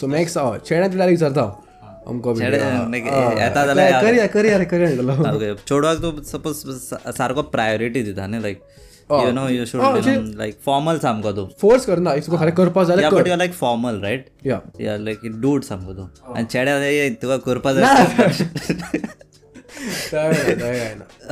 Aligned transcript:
So 0.00 0.06
max 0.06 0.36
हय 0.38 0.58
चेड्यांत 0.66 0.96
direct 0.96 1.22
विचारता 1.22 1.50
अमको 2.08 2.34
येता 2.40 3.66
जाल्यार 3.66 4.02
करिया 4.02 4.26
करिया 4.34 4.58
रे 4.58 4.64
करिया 4.64 5.54
चेडवाक 5.68 6.02
तूं 6.02 6.12
सपोज़ 6.24 6.66
सारको 7.16 7.42
प्रायोरिटी 7.54 8.02
दिता 8.02 8.26
न्ही 8.26 8.42
like 8.42 8.62
you 9.10 9.30
know 9.32 9.48
you 9.48 9.64
should 9.66 9.82
like 10.38 10.58
formal 10.64 10.98
सामको 10.98 11.32
तूं 11.32 11.46
फोर्स 11.60 11.86
करना 11.86 12.12
इफ़ 12.14 12.26
तुका 12.26 12.38
खरें 12.38 12.54
करपा 12.54 12.84
जाल्यार 12.90 13.14
but 13.14 13.28
you 13.28 13.36
like 13.36 13.52
formal 13.54 14.00
right 14.02 14.26
yeah 14.46 14.60
yeah 14.80 14.96
like 15.06 15.26
dude 15.40 15.62
सामको 15.70 15.94
तूं 15.94 16.06
आनी 16.34 16.44
चेड्या 16.46 17.08
तुका 17.22 17.36
करपा 17.46 17.72
जाय 17.72 17.96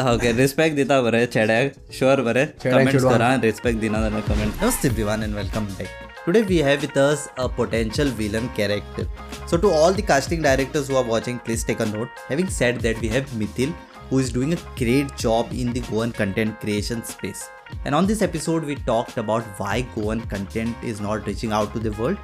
ओके 0.06 0.32
रिस्पेक्ट 0.32 0.76
दिता 0.76 1.00
बरें 1.02 1.24
चेड्याक 1.26 1.72
शुअर 1.98 2.20
बरें 2.22 2.46
कमेंट्स 2.64 3.04
करा 3.04 3.34
रिस्पेक्ट 3.44 3.80
दिना 3.80 4.02
जाल्यार 4.02 4.28
कमेंट 4.28 4.62
नमस्ते 4.62 4.88
everyone 4.88 5.24
and 5.28 5.34
welcome 5.34 5.72
back. 5.78 6.05
Today 6.26 6.42
we 6.42 6.58
have 6.58 6.82
with 6.82 6.96
us 6.96 7.28
a 7.38 7.48
potential 7.48 8.08
villain 8.20 8.48
character 8.60 9.06
so 9.46 9.56
to 9.56 9.70
all 9.70 9.92
the 9.92 10.02
casting 10.02 10.42
directors 10.42 10.88
who 10.88 10.96
are 10.96 11.04
watching 11.04 11.38
please 11.40 11.64
take 11.64 11.80
a 11.80 11.86
note 11.86 12.08
having 12.28 12.48
said 12.48 12.80
that 12.80 13.00
we 13.00 13.08
have 13.08 13.34
mithil 13.42 13.74
who 14.10 14.18
is 14.18 14.32
doing 14.32 14.52
a 14.52 14.58
great 14.80 15.14
job 15.16 15.52
in 15.52 15.72
the 15.72 15.84
goan 15.90 16.12
content 16.12 16.58
creation 16.60 17.02
space 17.04 17.48
and 17.84 17.94
on 17.94 18.06
this 18.06 18.22
episode 18.22 18.64
we 18.64 18.76
talked 18.92 19.16
about 19.24 19.44
why 19.60 19.80
goan 19.94 20.20
content 20.34 20.76
is 20.82 21.00
not 21.00 21.26
reaching 21.26 21.52
out 21.52 21.72
to 21.72 21.78
the 21.88 21.92
world 22.02 22.18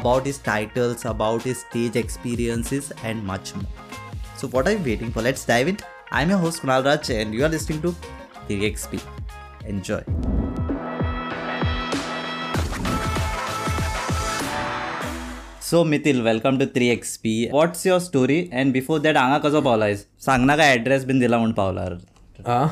about 0.00 0.26
his 0.26 0.38
titles 0.38 1.04
about 1.04 1.42
his 1.42 1.60
stage 1.60 1.96
experiences 1.96 2.92
and 3.04 3.24
much 3.32 3.54
more 3.54 3.92
so 4.42 4.48
what 4.48 4.66
are 4.66 4.72
you 4.72 4.82
waiting 4.84 5.12
for? 5.12 5.22
Let's 5.22 5.44
dive 5.44 5.68
in. 5.68 5.78
I'm 6.10 6.30
your 6.30 6.38
host 6.38 6.62
Kunal 6.62 6.84
Raj 6.84 7.10
and 7.10 7.32
you 7.32 7.44
are 7.44 7.48
listening 7.48 7.80
to 7.82 7.94
3XP. 8.48 9.00
Enjoy. 9.66 10.31
So 15.72 15.86
Mithil, 15.86 16.22
welcome 16.22 16.58
to 16.58 16.66
3XP. 16.66 17.50
What's 17.50 17.86
your 17.86 17.98
story? 17.98 18.50
And 18.52 18.74
before 18.74 18.98
that, 19.04 19.16
हांगा 19.16 19.38
कसो 19.44 19.60
पावलायस 19.60 20.04
सांग 20.24 20.44
ना 20.46 20.56
काय 20.56 20.72
address 20.74 21.04
bin 21.04 21.18
दिला 21.20 21.38
म्हूण 21.38 21.52
पावला 21.60 21.82
आं 22.46 22.66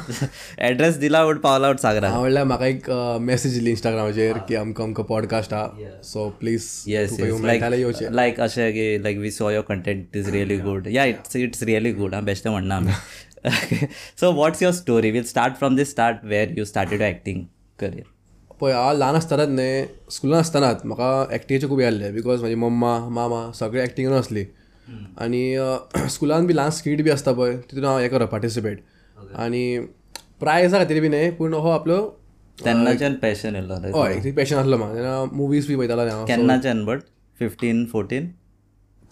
address 0.69 0.99
दिला 0.99 1.23
म्हूण 1.25 1.39
पावला 1.39 1.67
म्हूण 1.67 1.77
सांग 1.83 2.05
हांव 2.05 2.21
म्हणल्यार 2.21 2.45
म्हाका 2.45 2.67
एक 2.67 2.91
मेसेज 3.21 3.55
दिली 3.59 3.71
इंस्टाग्रामाचेर 3.71 4.39
की 4.49 4.57
आमकां 4.57 4.87
आमकां 4.87 5.05
पॉडकास्ट 5.05 5.55
आहा 5.55 5.89
so 6.11 6.29
please 6.41 6.69
yes 6.89 7.19
yes 7.21 7.41
like 8.13 8.41
अशें 8.41 8.71
की 8.73 9.03
like 9.03 9.19
we 9.19 9.31
saw 9.31 9.51
your 9.51 9.65
content 9.69 10.17
is 10.17 10.29
really 10.35 10.59
good 10.69 10.89
yeah 10.93 11.05
it's 11.15 11.37
it's 11.37 11.63
really 11.63 11.93
good 12.03 12.15
हां 12.15 12.25
बेश्टें 12.25 12.51
म्हणना 12.51 12.77
आमी 12.77 13.87
so 14.21 14.33
what's 14.43 14.63
your 14.63 14.75
story 14.75 15.11
we'll 15.11 15.25
start 15.35 15.59
from 15.59 15.77
the 15.77 15.85
start 15.97 16.25
where 16.35 16.55
you 16.59 16.65
started 16.65 17.03
acting 17.03 17.45
career 17.79 18.20
पळय 18.61 18.73
हांव 18.73 18.97
ल्हान 18.99 19.15
आसतनाच 19.15 19.49
न्ही 19.49 19.85
स्कुलान 20.13 20.39
आसतनाच 20.41 20.81
म्हाका 20.85 21.35
एक्टिंगेचे 21.35 21.69
खूब 21.69 21.81
आहले 21.81 22.11
बिकॉज 22.13 22.41
म्हाजी 22.41 22.55
मम्मा 22.55 22.99
मामा 23.09 23.51
सगळे 23.59 23.83
एक्टिंगेन 23.83 24.15
आसली. 24.15 24.45
आनी 25.21 25.43
स्कुलान 26.11 26.47
बी 26.47 26.55
ल्हान 26.55 26.71
स्कीट 26.79 27.03
बी 27.05 27.11
आसता 27.11 27.33
पळय 27.33 27.57
तितून 27.71 27.85
हांव 27.85 27.99
हें 27.99 28.09
करप 28.11 28.31
पार्टिसिपेट 28.31 28.79
आनी 29.39 29.63
प्रायजा 30.41 30.79
खातीर 30.79 31.01
बी 31.01 31.09
न्ही 31.09 31.31
पूण 31.39 31.55
हो 31.55 31.71
आपलो 31.71 32.01
तेन्नाच्यान 32.59 33.15
पॅशन 33.23 33.55
येयलो 33.57 33.75
हय 34.03 34.31
पॅशन 34.37 34.57
आसलो 34.59 34.77
म्हाका 34.77 34.95
तेन्ना 34.95 35.25
मुवीज 35.33 35.67
बी 35.69 35.77
पळयतालो 35.77 36.09
हांव. 36.11 36.25
केन्नाच्यान 36.27 36.85
but 36.85 37.01
fifteen 37.39 37.85
fourteen 37.93 38.29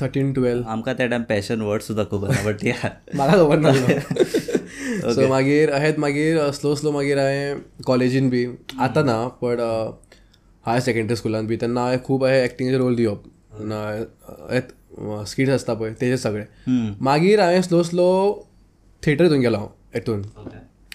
thirteen 0.00 0.32
twelve 0.32 0.68
आमकां 0.68 0.94
त्या 0.98 1.06
टायम 1.06 1.22
पॅशन 1.28 1.60
वर्ड 1.60 1.82
सुद्दां 1.82 2.04
खबर 2.10 2.28
ना 2.28 2.42
बट 2.44 2.64
म्हाका 3.14 3.36
खबर 3.38 3.58
नासलो. 3.58 4.56
सो 5.14 5.28
मागीर 5.28 5.70
अहेत 5.70 5.98
मागीर 5.98 6.50
स्लो 6.52 6.74
स्लो 6.74 6.92
मागीर 6.92 7.18
हांवें 7.18 7.60
कॉलेजीन 7.86 8.28
बी 8.30 8.44
आतां 8.80 9.04
ना 9.04 9.16
बट 9.42 9.60
हायर 10.66 10.80
सेकंडरी 10.80 11.16
स्कुलान 11.16 11.46
बी 11.46 11.56
तेन्ना 11.56 11.80
हांवें 11.80 12.02
खूब 12.04 12.24
अशें 12.26 12.44
एक्टिंगेचे 12.44 12.78
रोल 12.78 12.96
दिवप. 12.96 13.22
स्किट्स 15.28 15.52
आसता 15.52 15.74
पळय 15.74 15.92
तेजे 16.00 16.16
सगळे. 16.16 16.44
मागीर 17.00 17.40
हांवें 17.40 17.62
स्लो 17.62 17.82
स्लो 17.82 18.08
थिएटर 19.02 19.24
हितून 19.24 19.40
गेलो 19.40 19.56
हांव 19.56 19.68
हेतून. 19.94 20.22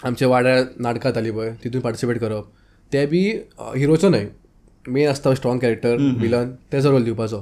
आमच्या 0.06 0.28
वाड्यार 0.28 0.64
नाटकां 0.80 1.12
जातालीं 1.12 1.32
पळय 1.34 1.54
तितून 1.64 1.82
पार्टिसिपेट 1.82 2.20
करप. 2.20 2.46
ते 2.92 3.06
बी 3.06 3.22
हिरोचो 3.60 4.10
न्हय 4.10 4.28
मेन 4.88 5.10
आसता 5.10 5.34
स्ट्रॉंग 5.36 5.60
कॅरेक्टर 5.60 5.96
विलन 6.22 6.52
तेजो 6.72 6.92
रोल 6.92 7.04
दिवपाचो. 7.04 7.42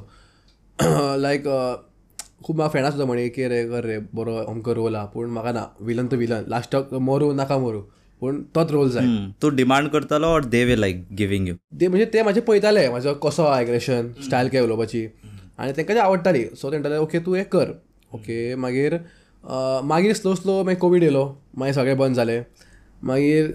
लायक 1.22 1.48
खूब 2.44 2.56
म्हाका 2.58 2.72
फ्रेंडां 2.72 2.92
सुद्दां 2.92 3.08
म्हणे 3.08 3.28
की 3.30 3.48
रे 3.48 3.64
कर 3.70 3.84
रे 3.86 3.98
बरो 4.16 4.36
अमको 4.44 4.74
रोल 4.76 4.96
आहा 4.96 5.06
पूण 5.14 5.30
म्हाका 5.32 5.52
ना 5.52 5.66
विलन 5.88 6.08
तो 6.12 6.18
विलन 6.18 6.44
लास्टाक 6.50 6.94
मरू 7.10 7.32
नाका 7.34 7.58
मरू. 7.58 7.82
पूण 8.22 8.42
तोच 8.56 8.72
रोल 8.72 8.90
जाय 8.92 9.06
तूं 9.42 9.50
डिमांड 9.56 9.88
करतलो 9.92 10.28
or 10.28 10.44
they 10.46 10.64
were 10.66 10.76
like 10.80 11.06
giving 11.18 11.48
you 11.48 11.56
ते 11.80 11.88
म्हणजे 11.88 12.06
ते 12.14 12.22
म्हाजे 12.22 12.42
पळयताले 12.48 12.88
म्हाजो 12.90 13.14
कसो 13.24 13.44
आहा 13.44 13.62
एग्रेशन 13.62 14.12
स्टायल 14.26 14.48
काय 14.54 14.62
उलोवपाची 14.62 15.06
आनी 15.58 15.72
तांकां 15.78 15.96
ते 15.96 16.00
आवडटाली 16.02 16.44
सो 16.56 16.72
ते 16.72 16.78
म्हणटाले 16.78 16.98
ओके 16.98 17.20
तूं 17.26 17.36
हें 17.36 17.46
कर. 17.52 17.72
ओके 18.14 18.56
मागीर 18.56 18.98
मागीर 19.92 20.14
स्लो 20.14 20.34
स्लो 20.36 20.64
मागीर 20.64 20.80
कोवीड 20.80 21.04
येयलो 21.04 21.26
मागीर 21.58 21.74
सगळें 21.74 21.98
बंद 21.98 22.16
जालें 22.16 22.42
मागीर 23.10 23.52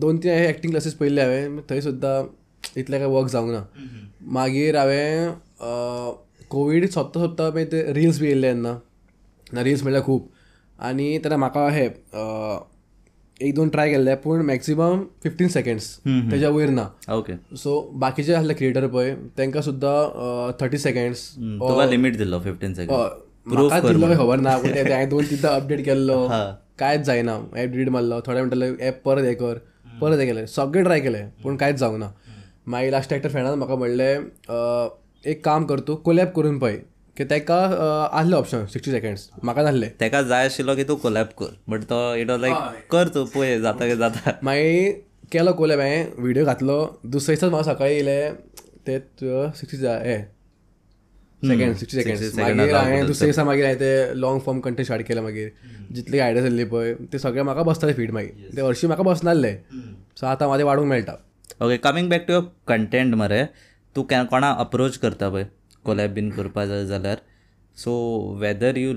दोन 0.00 0.18
तीन 0.22 0.30
एक्टींग 0.32 0.72
क्लासीस 0.72 0.94
पयल्ले 0.94 1.22
हांवें. 1.22 1.60
थंय 1.70 1.80
सुद्दां 1.80 2.22
इतलें 2.80 2.98
काय 3.00 3.08
वर्क 3.08 3.28
जावंक 3.28 3.52
ना. 3.52 3.62
मागीर 4.38 4.76
हांवें 4.76 6.14
कोवीड 6.50 6.88
सोंपता 6.90 7.20
सोंपता 7.20 7.44
मागीर 7.50 7.66
ते 7.72 7.82
रिल्स 7.92 8.20
बी 8.20 8.26
येयल्ले 8.26 8.48
तेन्ना 8.48 8.74
ना 9.54 9.62
रिल्स 9.64 9.82
म्हणल्यार 9.82 10.04
खूब 10.04 10.28
आनी 10.78 11.06
तेन्ना 11.24 11.36
म्हाका 11.36 11.68
हे 11.70 11.84
एक 13.40 13.54
दोन 13.54 13.68
ट्राय 13.74 13.90
केल्ले 13.90 14.14
पूण 14.24 14.42
मॅक्सिमम 14.46 15.02
फिफ्टीन 15.22 15.48
सेकंड्स 15.48 15.84
तेज्या 16.06 16.48
वयर 16.50 16.70
ना 16.70 16.86
ओके 17.16 17.34
सो 17.62 17.80
बाकीचे 18.04 18.34
आसले 18.34 18.54
क्रिएटर 18.54 18.86
पळय 18.86 19.14
तांकां 19.38 19.62
सुद्दां 19.62 20.50
थर्टी 20.60 20.78
सेकंड्स 20.78 21.28
लिमीट 21.90 22.16
दिल्लो 22.18 22.40
फिफ्टीन 22.44 22.74
सेकंड 22.74 24.16
खबर 24.16 24.40
ना 24.40 24.56
पूण 24.58 24.76
हांवें 24.76 25.08
दोन 25.08 25.24
तिनदा 25.30 25.54
अपडेट 25.56 25.84
केल्लो. 25.84 26.26
कांयच 26.78 27.00
जायना 27.06 27.38
एप 27.60 27.70
डिलीट 27.70 27.88
मारलो 27.90 28.20
थोडे 28.26 28.38
म्हणटाले 28.40 28.72
एप 28.88 29.02
परत 29.04 29.24
हे 29.24 29.34
कर 29.34 29.58
परत 30.00 30.18
हे 30.18 30.26
केलें 30.26 30.44
सगळें 30.46 30.84
ट्राय 30.84 31.00
केलें 31.00 31.28
पूण 31.42 31.56
कांयच 31.56 31.78
जावंक 31.78 31.98
ना 32.00 32.10
मागीर 32.66 32.90
लास्ट 32.92 33.12
एक्टर 33.12 33.28
फ्रेंडान 33.28 33.58
म्हाका 33.58 33.74
म्हणलें 33.76 34.18
एक 35.24 35.44
काम 35.44 35.64
कर 35.66 35.80
तूं 35.88 35.94
कोलॅब 36.04 36.28
करून 36.36 36.58
पळय 36.58 36.76
की 37.16 37.24
ताका 37.30 37.56
आसलें 38.12 38.36
ऑप्शन 38.36 38.64
सिक्स्टी 38.72 38.90
सेकंड्स 38.90 39.28
म्हाका 39.42 39.62
नासलें 39.62 39.88
तेका 40.00 40.22
जाय 40.22 40.44
आशिल्लो 40.44 40.74
की 40.76 40.84
तूं 40.88 40.96
कोलॅब 40.96 41.26
कर 41.38 41.54
बट 41.68 41.82
तो 41.90 41.98
इट 42.16 42.30
वॉज 42.30 42.40
लायक 42.40 42.86
कर 42.90 43.08
तूं 43.14 43.24
पळय 43.34 43.58
जाता 43.60 43.86
की 43.88 43.96
जाता. 43.96 44.30
मागीर 44.42 44.92
केलो 45.32 45.52
कोलॅब 45.52 45.80
हांवें 45.80 46.12
व्हिडिओ 46.18 46.44
घातलो. 46.44 46.78
दुसरे 47.04 47.34
दिसाच 47.34 47.50
म्हाका 47.50 47.72
सकाळी 47.72 47.94
येयले 47.94 48.30
ते 48.86 48.98
सिक्स्टी 49.56 49.86
हे 49.86 50.18
सेकंड 51.42 51.76
सिक्स्टी 51.76 52.02
सेकंड 52.02 52.60
मागीर 52.60 52.74
हांवें 52.74 53.06
दुसरे 53.06 53.26
दिसा 53.26 53.44
मागीर 53.44 53.64
हांवें 53.64 53.80
ते 53.80 54.20
लॉंग 54.20 54.40
फॉर्म 54.44 54.60
कंटेंट 54.60 54.86
स्टार्ट 54.86 55.06
केले 55.08 55.20
मागीर. 55.20 55.48
जितली 55.94 56.18
आयडिया 56.18 56.42
जाल्ली 56.42 56.64
पळय 56.64 56.94
ते 57.12 57.18
सगळे 57.18 57.42
म्हाका 57.42 57.62
बसताले 57.62 57.92
फीड 57.94 58.10
मागीर. 58.12 58.56
ते 58.56 58.62
हरशीं 58.62 58.88
म्हाका 58.88 59.02
बसनासले 59.10 59.54
सो 60.20 60.26
आतां 60.26 60.48
म्हाजें 60.48 60.64
वाडूंक 60.64 60.88
मेळटा. 60.88 61.12
Okay 61.64 61.76
coming 61.76 62.08
back 62.10 62.24
to 62.28 62.32
your 62.32 62.44
content 62.68 63.14
मरे 63.14 63.42
तूं 63.96 64.02
कोणा 64.30 64.50
अप्रोच 64.58 64.96
करता 64.98 65.28
पळय 65.30 65.44
कोलॅब 65.84 66.10
बीन 66.14 66.30
करपा 66.30 66.64
जाय 66.66 66.86
जाल्यार. 66.86 67.18
So 67.78 67.92
whether 68.40 68.76
you 68.76 68.92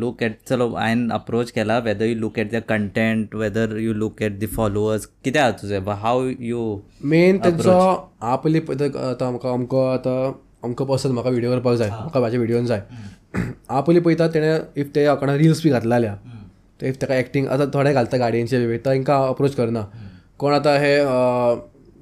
look 0.00 0.22
at 0.22 0.36
चलो 0.48 0.68
हांवें 0.74 1.08
अप्रोच 1.14 1.50
केला 1.52 1.78
whether 1.84 2.04
you 2.04 2.14
look 2.14 2.38
at 2.38 2.50
the 2.52 2.60
content 2.68 3.34
whether 3.34 3.76
you 3.80 3.92
look 3.94 4.22
at 4.22 4.38
the 4.40 4.46
followers 4.56 5.06
कितें 5.24 5.40
आहा 5.40 5.50
तुजें 5.62 5.92
हाव 6.02 6.28
यू 6.40 6.64
मेन 7.12 7.38
तेंचो 7.44 7.78
पळय 8.44 8.58
आतां 9.10 9.30
म्हाका 9.30 9.52
अमको 9.52 9.84
आतां 9.86 10.32
अमको 10.64 10.84
पर्सन 10.84 11.10
म्हाका 11.12 11.30
व्हिडिओ 11.30 11.50
करपाक 11.50 11.76
जाय. 11.76 11.88
म्हाका 11.88 12.20
म्हाज्या 12.20 12.40
व्हिडिओन 12.40 12.66
जाय. 12.66 12.82
पयलीं 13.86 14.00
पळयता 14.02 14.28
तेणें 14.34 14.80
इफ 14.80 14.90
ते 14.94 15.06
कोणा 15.20 15.36
रिल्स 15.36 15.62
बी 15.64 15.70
घातले 15.70 16.08
इफ 16.88 16.96
ताका 17.02 17.14
एक्टींग 17.14 17.46
आतां 17.48 17.66
थोडे 17.74 17.92
घालता 17.92 18.16
गाडयेंचे 18.18 18.66
बी 18.66 18.78
तांकां 18.84 19.20
अप्रोच 19.28 19.54
करना. 19.54 19.82
कोण 20.38 20.52
आतां 20.54 20.76
हे 20.80 20.94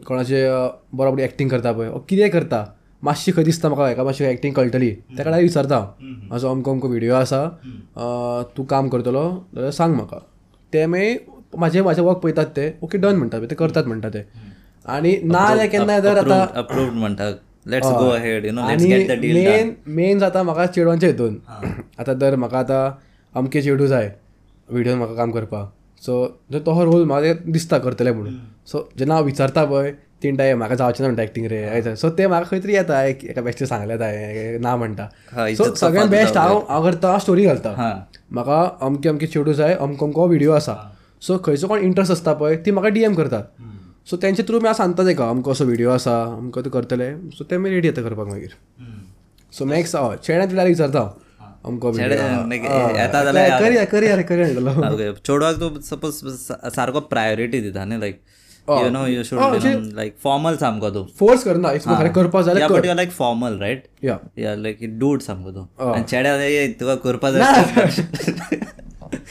कोणाचे 0.07 0.45
अ, 0.47 0.69
बरोबर 0.93 1.19
एक्टींग 1.21 1.49
करता 1.51 1.73
पळय. 1.73 1.89
ओ 1.89 1.99
कितें 2.09 2.29
करता? 2.31 2.65
मातशी 3.03 3.33
खंय 3.33 3.45
दिसता 3.45 3.69
म्हाका 3.69 3.89
हेका 3.89 4.05
मातशी 4.05 4.25
एक्टींग 4.25 4.55
कळटली. 4.55 4.91
ताका 5.19 5.31
डायरेक्ट 5.31 5.51
विचारता. 5.57 5.81
म्हाजो 6.29 6.51
अमको 6.51 6.71
अमको 6.73 6.89
व्हिडिओ 6.89 7.15
आसा. 7.15 7.43
अ, 7.97 8.43
तूं 8.57 8.65
काम 8.65 8.89
करतलो 8.89 9.23
जाल्यार 9.55 9.73
सांग 9.73 9.95
म्हाका. 9.95 10.19
ते 10.73 10.87
मागीर 10.87 11.19
म्हाजे 11.57 11.83
म्हाजे 11.83 12.03
वर्क 12.03 12.19
पळयतात 12.19 12.47
ते. 12.57 12.73
ओके 12.83 12.99
डन 12.99 13.17
म्हणटात 13.17 13.41
ते 13.51 13.55
करतात 13.55 13.85
म्हणटा 13.87 14.09
ते. 14.09 14.23
आनी 14.87 15.17
ना 15.25 15.47
जाल्यार 15.49 15.67
केन्ना 15.69 15.99
जर 16.01 16.19
आतां 16.19 16.47
अप्रूव्ड 16.63 16.93
म्हणटा. 16.93 17.31
Let's 17.71 17.87
go 17.99 18.09
ahead 18.09 18.45
you 18.47 18.53
know 18.53 18.67
let's 18.69 18.83
आनी 18.83 18.95
गेट 18.95 19.09
द 19.09 19.21
डील 19.21 19.35
मेन 19.45 19.73
मेन 19.97 20.19
जाता 20.19 20.43
म्हाका 20.43 20.67
चेडवांच्या 20.67 21.09
हितून. 21.09 21.39
आतां 21.99 22.19
जर 22.19 22.37
म्हाका 22.37 22.59
आतां 22.59 22.91
अमके 23.35 23.63
चेडू 23.63 23.87
जाय. 23.87 24.11
व्हिडिओन 24.69 24.99
म्हाका 24.99 25.15
काम 25.15 25.31
करपाक. 25.31 25.73
सो 26.07 26.27
तो 26.55 26.85
रोल 26.85 27.05
म्हाका 27.05 27.33
दिसता 27.47 27.79
करतले 27.79 28.13
म्हणून. 28.13 28.35
सो 28.67 28.89
जेन्ना 28.99 29.15
हांव 29.15 29.27
विचारता 29.27 29.65
पळय 29.65 29.93
तीन 30.23 30.37
टायम 30.37 30.59
म्हाका 30.59 30.75
जावचें 30.75 31.05
ना 31.05 31.09
म्हणटा 31.09 31.23
एक्टींग 31.23 31.47
रे 31.47 31.97
सो 31.97 32.11
ते 32.11 32.27
म्हाका 32.27 32.47
खंय 32.51 32.61
तरी 32.61 32.75
येता 32.75 33.05
एक- 33.05 33.25
एका 33.25 33.43
बेश्टे 33.43 33.67
सांगले 33.67 33.99
जाय 33.99 34.59
ना 34.61 34.77
म्हणटा. 34.77 35.05
सो 35.55 35.65
सगळ्यात 35.75 36.07
बेस्ट 36.09 36.37
हांव 36.37 36.59
हांव 36.69 36.83
करता 36.83 37.19
स्टोरी 37.19 37.45
घालता. 37.45 37.71
म्हाका 38.33 38.79
अमके 38.83 39.09
अमके 39.09 39.27
चेडू 39.27 39.53
जाय 39.53 39.75
अमको 39.75 40.07
अमको 40.07 40.27
व्हिडिओ 40.27 40.53
आसा. 40.53 40.97
सो 41.21 41.39
खंयचो 41.39 41.69
कोण 41.69 41.79
इंट्रस्ट 41.79 42.13
आसता 42.13 42.33
पळय 42.33 42.57
ती 42.57 42.71
म्हाका 42.71 42.89
डीएम 42.89 43.15
करतात. 43.15 43.43
सो 44.07 44.17
तेंचे 44.17 44.43
थ्रू 44.43 44.61
मी 44.61 44.75
सांगता 44.75 45.05
तेका 45.05 45.29
अमको 45.29 45.51
असो 45.51 45.65
व्हिडिओ 45.65 45.91
आसा 45.91 46.23
अमको 46.23 46.63
ते 46.63 46.71
करतले. 46.71 47.31
सो 47.31 47.45
ते 47.45 47.59
मी 47.59 47.71
रेडी 47.71 47.89
येता 47.89 48.03
करपाक 48.03 48.27
मागीर. 48.27 48.51
सो 49.53 49.65
नेक्स्ट 49.65 49.97
हय 49.97 50.17
चेड्यात 50.17 50.51
तुला 50.51 50.63
विचारता 50.63 51.19
अमको 51.67 51.93
चेडे, 51.93 52.17
like, 52.51 52.65
येता 52.99 53.25
जाल्यार 53.25 53.61
करी 53.61 53.85
करी 53.93 54.07
अरे 54.09 54.23
करी 54.23 54.53
म्हणटलो 54.53 54.93
ओके 54.93 55.13
चेडवाक 55.21 55.61
तूं 55.61 55.71
सपोज 55.83 56.23
सारको 56.75 57.01
प्रायोरिटी 57.13 57.61
दिता 57.61 57.85
न्ही 57.85 58.01
like 58.01 58.21
you 58.69 58.89
know 58.91 59.07
you 59.07 59.23
should 59.25 59.41
like 59.97 60.15
formal 60.23 60.57
सामको 60.63 60.91
तूं 60.91 61.05
फोर्स 61.19 61.45
करना 61.45 61.75
करपा 62.17 62.43
जाल्यार 62.43 62.73
but 62.73 62.87
you 62.87 62.95
like 62.95 63.11
formal 63.19 63.59
right 63.61 63.85
yeah 64.05 64.55
like 64.63 64.79
dude 64.99 65.21
सामको 65.29 65.53
तूं 65.53 65.93
आनी 65.93 66.03
चेड्या 66.05 66.67
तुका 66.81 66.95
करपा 67.05 67.31
जाय 67.31 68.75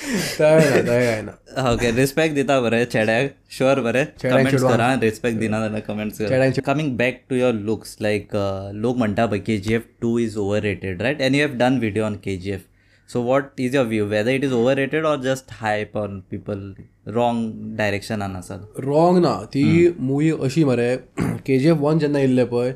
ना 0.10 1.22
ना 1.28 1.72
ओके 1.72 1.92
रिस्पेक्ट 1.92 2.36
दिता 2.36 2.60
बरें 2.62 2.84
चेड्याक 2.86 3.34
शुअर 3.58 3.80
बरें 3.82 4.06
कमेंट्स 4.24 4.64
करा 4.64 4.94
रिस्पेक्ट 5.04 5.38
दिना 5.40 5.60
जाल्यार 5.60 5.82
comments 5.88 6.18
चेड्यांचे- 6.18 6.64
coming 6.66 6.96
back 6.98 7.22
to 7.30 7.36
your 7.36 7.54
looks 7.70 7.96
like 8.02 8.36
लोक 8.84 8.98
म्हणटा 8.98 9.26
पळय 9.26 9.40
K 9.48 9.58
G 9.68 9.74
F 9.76 9.84
two 10.02 10.18
is 10.20 10.38
overrated 10.64 11.02
right 11.02 11.22
and 11.22 11.36
you 11.36 11.48
have 11.48 11.56
done 11.60 11.78
video 11.80 12.04
on 12.06 12.16
K 12.24 12.36
G 12.38 12.52
F 12.52 12.62
so 13.10 13.22
what 13.24 13.60
is 13.60 13.76
your 13.76 13.88
view 13.88 14.06
whether 14.08 14.32
it 14.32 14.44
is 14.44 14.54
overrated 14.78 15.06
or 15.06 15.18
just 15.24 15.52
hype 15.62 15.98
on 15.98 16.20
people 16.32 16.74
wrong 17.16 17.52
डायरेक्शनान 17.78 18.36
आसा 18.36 18.56
wrong 18.86 19.18
ना 19.26 19.36
ती 19.54 19.66
movie 20.00 20.32
अशी 20.44 20.64
मरे 20.66 20.96
के 21.20 21.58
G 21.60 21.70
F 21.70 21.78
one 21.80 22.00
जेन्ना 22.00 22.20
येयल्ले 22.20 22.46
पळय 22.54 22.72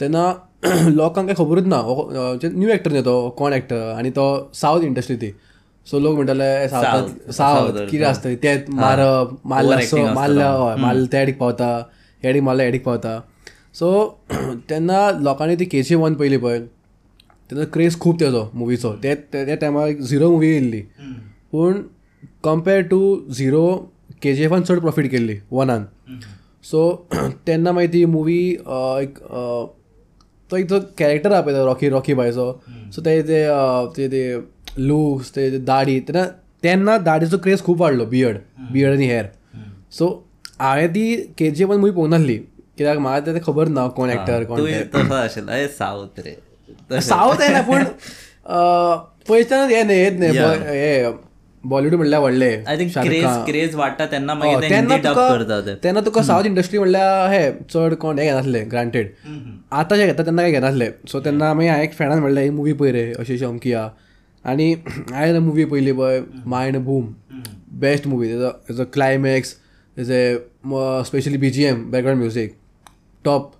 तेन्ना 0.00 0.32
लोकांक 0.88 1.26
काय 1.26 1.34
खबरूच 1.38 1.64
ना 1.66 1.82
न्यू 2.44 2.68
एक्टर 2.72 2.90
न्ही 2.90 3.02
तो 3.04 3.14
कोण 3.38 3.52
एक्टर 3.52 3.90
आनी 3.96 4.10
तो 4.16 4.26
सावथ 4.54 4.82
इंडस्ट्री 4.84 5.16
ती 5.16 5.32
सो 5.86 5.98
लोक 5.98 6.14
म्हणटाले 6.16 6.68
सावथ 6.68 7.30
सावथ 7.32 7.78
कितें 7.90 8.04
आसता 8.06 8.34
ते 8.42 8.54
मारप 8.68 9.30
मारल्या 9.52 10.12
मारल्या 10.14 10.50
हय 10.50 10.76
मारल्या 10.82 11.06
त्या 11.10 11.20
एडीक 11.22 11.38
पावता. 11.38 11.66
हे 12.22 12.28
एडीक 12.30 12.42
मारल्या 12.42 12.66
एडीक 12.66 12.84
पावता. 12.84 13.20
सो 13.74 13.88
तेन्ना 14.70 15.10
लोकांनी 15.20 15.54
ती 15.60 15.64
के 15.64 15.82
जी 15.82 15.94
वन 15.94 16.14
पयली 16.14 16.36
पळय. 16.36 16.58
तेन्ना 17.50 17.64
क्रेज 17.72 17.98
खूब 18.00 18.20
तेजो 18.20 18.44
मुवीचो 18.54 18.94
ते 19.02 19.14
त्या 19.32 19.54
टायमार 19.54 19.88
एक 19.88 20.00
झिरो 20.02 20.30
मुवी 20.30 20.48
येयल्ली. 20.48 20.80
पूण 21.52 21.82
compare 22.44 22.80
to 22.90 23.00
zero 23.32 23.66
K 24.22 24.34
G 24.34 24.44
एफान 24.44 24.62
चड 24.62 24.80
प्रॉफीट 24.80 25.10
केल्ली 25.10 25.36
वनान 25.52 25.84
सो 26.70 26.80
तेन्ना 27.46 27.72
मागीर 27.72 27.92
ती 27.92 28.04
मुवी 28.06 28.40
एक 28.50 29.18
तो 30.50 30.56
एक 30.56 30.66
जो 30.68 30.80
कॅरेक्टर 30.98 31.32
आहा 31.32 31.40
पळय 31.42 31.54
तो 31.54 31.66
रॉकी 31.66 31.88
रॉकी 31.88 32.14
बायचो 32.14 32.52
सो 32.94 33.02
ते 33.02 33.20
ते 33.22 33.44
ते 33.96 34.08
ते 34.08 34.22
लुक्स 34.78 35.30
ते 35.34 35.50
दाडी 35.58 35.98
तेन्ना 36.00 36.24
तेन्ना 36.62 36.96
दाडीचो 37.08 37.38
क्रेज 37.44 37.62
खूब 37.62 37.80
वाडलो 37.80 38.04
बियर्ड 38.12 38.38
बियर्ड 38.72 38.96
आनी 38.96 39.06
हेअर 39.06 39.26
सो 39.98 40.08
हांवें 40.60 40.88
ती 40.94 41.04
के 41.38 41.50
जी 41.50 41.64
एफान 41.64 41.78
मुवी 41.80 41.90
पळोवंक 41.90 42.10
नासली 42.10 42.36
कित्याक 42.78 42.98
म्हाका 42.98 43.32
तें 43.32 43.40
खबर 43.46 43.68
ना 43.68 43.86
कोण 43.96 44.10
एक्टर 44.10 44.44
कोण 44.44 44.58
तूं 44.58 45.02
तसो 45.02 45.14
आशिल्लो 45.14 45.52
ए 45.52 45.66
सावथ 45.78 46.20
रे. 46.24 46.34
सावथ 47.00 47.42
येना 47.42 47.60
पूण 47.62 47.84
पयच्यान 49.28 49.70
हे 49.70 49.82
न्ही 49.82 49.98
येत 49.98 50.18
न्ही. 50.20 50.38
हे 50.68 51.10
बॉलिवूड 51.64 51.94
म्हणल्यार 51.94 52.20
व्हडले 52.20 52.50
आय 52.68 52.78
थिंक 52.78 52.92
क्रेज 52.98 53.26
क्रेज 53.46 53.74
वाडटा 53.76 54.06
तेन्ना 54.12 54.34
मागीर 54.34 54.70
तेन्ना 54.70 54.96
तुका 54.96 55.28
करता 55.28 55.60
ते. 55.66 55.74
तेन्ना 55.84 56.00
तुका 56.06 56.22
सावथ 56.22 56.46
इंडस्ट्री 56.46 56.78
म्हणल्यार 56.78 57.28
हे 57.32 57.50
चड 57.74 57.94
कोण 58.00 58.18
हे 58.18 58.24
घेनासले 58.24 58.62
ग्रांटेड 58.72 59.10
आतां 59.80 59.98
जे 59.98 60.06
घेता 60.06 60.22
तेन्ना 60.26 60.42
काय 60.42 60.52
घेनासले 60.52 60.88
सो 61.12 61.20
तेन्ना 61.24 61.52
मागीर 61.54 61.70
हांवें 61.70 61.84
एक 61.84 61.94
फ्रेंडान 61.96 62.18
म्हणलें 62.18 62.42
ही 62.42 62.50
मुवी 62.50 62.72
पळय 62.72 62.92
रे 62.92 63.12
अशी 63.18 63.34
अशी 63.34 63.44
अमकी 63.44 63.72
आहा 63.72 63.88
आनी 64.50 64.72
हांवें 65.12 65.38
मुवी 65.38 65.64
पयली 65.72 65.92
पळय 65.92 66.20
मायंड 66.52 66.76
बूम 66.84 67.06
बेस्ट 67.80 68.06
मुवी 68.08 68.28
तेजो 68.28 68.50
तेजो 68.68 68.84
क्लायमॅक्स 68.94 69.54
ए 69.96 70.34
specially 71.06 71.36
B 71.38 71.50
G 71.50 71.64
M 71.64 71.84
background 71.90 72.20
music 72.20 72.52
top 73.24 73.50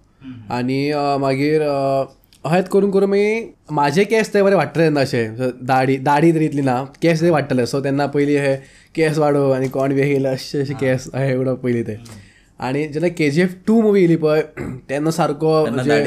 आनी 0.53 0.81
मागीर 1.21 1.63
अ, 1.63 2.05
अहेंच 2.45 2.69
करून 2.69 2.91
करून 2.91 3.09
मागीर 3.11 3.45
म्हाजे 3.75 4.05
केस 4.05 4.33
ते 4.35 4.43
बरे 4.43 4.55
वाडटले 4.57 4.85
तेन्ना 4.85 5.01
अशें 5.01 5.51
दाडी 5.67 5.97
दाडी 6.09 6.33
तरी 6.35 6.45
इतली 6.47 6.63
ना. 6.63 6.83
केस 7.03 7.21
ते 7.23 7.31
वाडटले 7.31 7.67
सो 7.67 7.81
तेन्ना 7.85 8.07
पयलीं 8.15 8.39
हे 8.41 8.55
केस 8.95 9.19
वाडो 9.19 9.51
आनी 9.53 9.69
कोण 9.77 9.95
बी 9.95 10.01
येयले 10.01 10.29
अशें 10.29 10.75
केस 10.81 11.09
अहे 11.15 11.37
उडोवप 11.37 11.61
पयलीं 11.63 11.83
ते. 11.89 11.97
आनी 12.67 12.87
जेन्ना 12.95 13.09
K 13.19 13.31
G 13.31 13.41
F 13.43 13.55
two 13.67 13.81
movie 13.83 14.01
येयली 14.01 14.17
पळय 14.25 14.43
तेन्ना 14.89 15.11
सारको 15.11 15.55
म्हणजे 15.67 15.99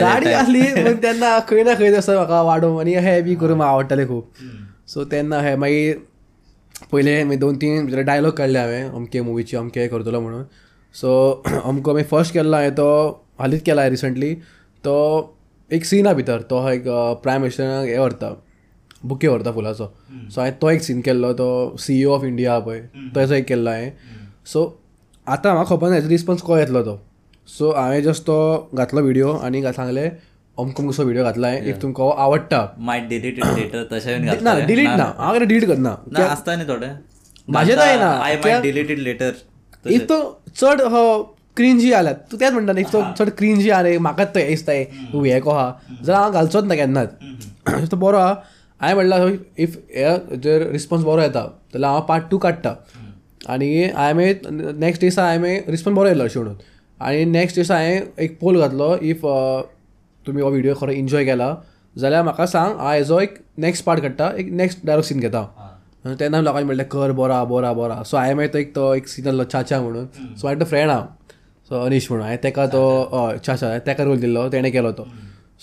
दाडी 0.00 0.32
असली 0.32 0.62
पण 0.74 0.96
तेन्ना 1.02 1.38
खंय 1.48 1.62
ना 1.62 1.74
खंय 1.78 1.96
तसं 1.96 2.14
म्हाका 2.14 2.40
वाडोवंक 2.42 2.80
आनी 2.80 2.94
हे 3.06 3.20
बी 3.22 3.34
करून 3.42 3.56
म्हाका 3.56 3.72
आवडटाले 3.72 4.06
खूब 4.06 4.24
सो 4.92 5.04
तेन्ना 5.12 5.40
हे 5.42 5.54
मागीर 5.56 5.98
पयले 6.92 7.22
मागीर 7.24 7.38
दोन 7.40 7.56
तीन 7.56 7.86
डायलॉग 8.04 8.32
काडले 8.36 8.58
हांवें 8.58 8.88
अमके 8.88 9.20
मुवीचे 9.20 9.56
अमके 9.56 9.80
हे 9.80 9.88
करतलो 9.88 10.20
म्हणून. 10.20 10.44
सो 10.94 11.42
अमको 11.64 11.92
मागीर 11.92 12.06
फर्स्ट 12.10 12.34
केल्लो 12.34 12.56
हांवें 12.56 12.74
तो 12.76 12.88
हालींच 13.38 13.62
केला 13.66 13.88
रिसंटली 13.90 14.34
तो 14.84 14.94
एक 15.70 15.84
सीन 15.84 16.12
भितर 16.14 16.40
तो 16.50 16.68
एक 16.70 16.84
प्रायम 17.22 17.40
मिनिस्टराक 17.40 17.86
हे 17.86 17.98
व्हरता 17.98 18.34
बुके 19.04 19.28
व्हरता 19.28 19.52
फुलाचो. 19.52 19.86
सो 20.34 20.40
हांवें 20.40 20.58
तो 20.62 20.70
एक 20.70 20.82
सीन 20.82 21.00
केल्लो 21.00 21.32
तो 21.38 21.76
सीईओ 21.78 22.12
ऑफ 22.14 22.24
इंडिया 22.24 22.58
पळय 22.58 22.80
तेजो 23.14 23.34
एक 23.34 23.46
केल्लो 23.48 23.70
हांवें 23.70 23.92
सो 24.52 24.68
आतां 25.26 25.52
म्हाका 25.54 25.74
खबर 25.74 25.88
ना 25.88 25.94
हेजो 25.94 26.08
रिस्पॉन्स 26.08 26.40
को 26.42 26.56
येतलो 26.58 26.82
तो? 26.82 26.94
सो 27.48 27.70
हांवें 27.72 28.02
जस्ट 28.02 28.22
तो 28.26 28.36
घातलो 28.74 29.00
व्हिडिओ 29.02 29.32
आनी 29.46 29.62
सांगलें 29.62 30.08
अमको 30.56 30.88
कसो 30.88 31.02
व्हिडिओ 31.02 31.24
घातला 31.24 31.52
इफ 31.70 31.76
तुमकां 31.82 32.06
हो 32.06 32.12
आवडटा 32.24 32.60
मायट 32.88 33.08
डिलीटेड 33.08 33.44
लेटर 33.58 33.84
तशें 33.92 34.20
बीन 34.20 34.44
ना 34.44 34.54
डिलीट 34.66 34.88
ना. 34.88 35.04
हांव 35.18 35.38
डिलीट 35.44 35.64
करना 35.66 35.96
ना. 36.12 36.24
आसता 36.24 36.54
न्ही 36.56 36.68
थोडे. 36.68 36.86
म्हाजें. 37.50 37.76
I 37.76 37.96
might 38.44 38.62
deleted 38.62 38.98
later 38.98 39.32
if 39.90 40.02
तो 40.08 40.18
चड 40.56 40.80
हो 40.92 41.04
क्रिंजी 41.56 41.88
जाल्यार 41.90 42.14
तूं 42.30 42.38
तेंच 42.38 42.52
म्हणटा 42.52 42.80
इफ 42.80 42.92
तो 42.92 43.02
चड 43.18 43.30
क्रिंजी 43.38 43.70
रे 43.82 43.96
म्हाकाच 43.98 44.34
तो 44.34 44.40
हे 44.40 44.48
दिसता 44.48 44.72
तूं 45.12 45.24
हे 45.24 45.40
को 45.40 45.50
आहा 45.50 45.70
जाल्यार 45.90 46.22
हांव 46.22 46.32
घालचोच 46.32 46.64
ना 46.64 46.74
केन्नाच 46.74 47.90
तो 47.90 47.96
बरो 47.96 48.18
आहा 48.18 48.34
हांवें 48.80 48.94
म्हणल्यार 48.94 49.28
इफ 49.64 49.76
हे 49.96 50.36
जर 50.44 50.66
रिस्पॉन्स 50.72 51.04
बरो 51.04 51.22
येता 51.22 51.46
जाल्यार 51.74 51.90
हांव 51.92 52.02
पार्ट 52.08 52.30
टू 52.30 52.38
काडटा 52.44 52.74
आनी 53.50 53.84
हांवें 53.94 54.34
नेक्स्ट 54.80 55.00
दिसा 55.00 55.26
हांवें 55.26 55.70
रिस्पॉन्स 55.70 55.96
बरो 55.98 56.06
येयलो 56.06 56.24
अशें 56.24 56.40
म्हणून 56.40 56.56
आनी 57.00 57.24
नेक्स्ट 57.24 57.56
दिसा 57.56 57.76
हांवें 57.76 58.00
एक 58.24 58.38
पोल 58.40 58.60
घातलो 58.60 58.94
इफ 59.02 59.26
तुमी 60.26 60.42
हो 60.42 60.50
व्हिडिओ 60.50 60.74
खरो 60.80 60.90
एन्जॉय 60.90 61.24
केला 61.24 61.54
जाल्यार 61.96 62.22
म्हाका 62.22 62.46
सांग 62.46 62.78
हांव 62.78 62.92
हेजो 62.92 63.18
एक 63.20 63.34
नेक्स्ट 63.58 63.84
पार्ट 63.84 64.00
काडटा 64.02 64.30
एक 64.38 64.50
नेक्स्ट 64.50 64.86
डायरेक्ट 64.86 65.08
सीन 65.08 65.20
घेता. 65.20 65.42
तेन्ना 66.20 66.40
लोकांनी 66.40 66.66
म्हणलें 66.66 66.86
कर 66.92 67.12
बरा 67.12 67.42
बरा 67.44 67.72
बरा. 67.72 68.02
सो 68.02 68.16
हांवें 68.16 68.34
मागीर 68.34 68.52
तो 68.52 68.58
एक 68.58 68.74
तो 68.76 68.94
एक 68.94 69.08
सीन 69.08 69.26
आसलो 69.28 69.44
चाचा 69.44 69.80
म्हणून. 69.80 70.06
सो 70.06 70.46
हांवें 70.46 70.60
तो 70.60 70.68
फ्रेंड 70.70 70.90
आहा 70.90 71.04
सो 71.68 71.84
अनिश 71.84 72.10
म्हणून 72.10 72.24
हांवें 72.26 72.42
तेका 72.44 72.66
तो 72.72 72.80
हय 73.12 73.38
चाचा 73.38 73.66
हांवें 73.66 73.86
तेका 73.86 74.04
रोल 74.04 74.20
दिल्लो 74.20 74.48
तेणें 74.52 74.70
केलो 74.72 74.92
तो. 74.92 75.06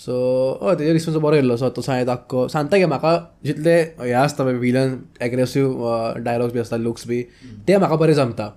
सो 0.00 0.14
हय 0.62 0.74
तेजो 0.76 0.92
रिस्पॉन्स 0.92 1.18
बरो 1.22 1.34
येयल्लो 1.34 1.56
सो 1.56 1.68
तसो 1.78 1.92
हांवें 1.92 2.12
आख्खो 2.12 2.46
सांगता 2.48 2.76
की 2.78 2.84
म्हाका 2.92 3.12
जितले 3.44 3.74
हे 4.00 4.12
आसता 4.20 4.44
विलन 4.44 4.96
एग्रेसीव 5.22 5.82
डायलॉग्स 6.24 6.52
बी 6.52 6.60
आसता 6.60 6.76
लुक्स 6.76 7.06
बी 7.08 7.22
ते 7.68 7.76
म्हाका 7.76 7.96
बरे 8.02 8.14
जमता 8.20 8.48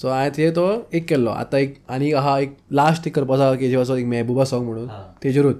सो 0.00 0.08
हांवें 0.08 0.32
ते 0.36 0.50
तो 0.56 0.64
एक 0.94 1.08
केल्लो 1.08 1.30
आतां 1.30 1.60
एक 1.60 1.76
आनी 1.96 2.12
आहा 2.22 2.38
एक 2.46 2.56
लास्ट 2.80 3.06
एक 3.06 3.14
करपाचो 3.14 3.42
आहा 3.42 3.54
केजीवाचो 3.64 3.96
एक 3.96 4.06
मेहबूबा 4.14 4.44
सॉंग 4.54 4.66
म्हणून 4.66 4.88
तेजेरूच 5.22 5.56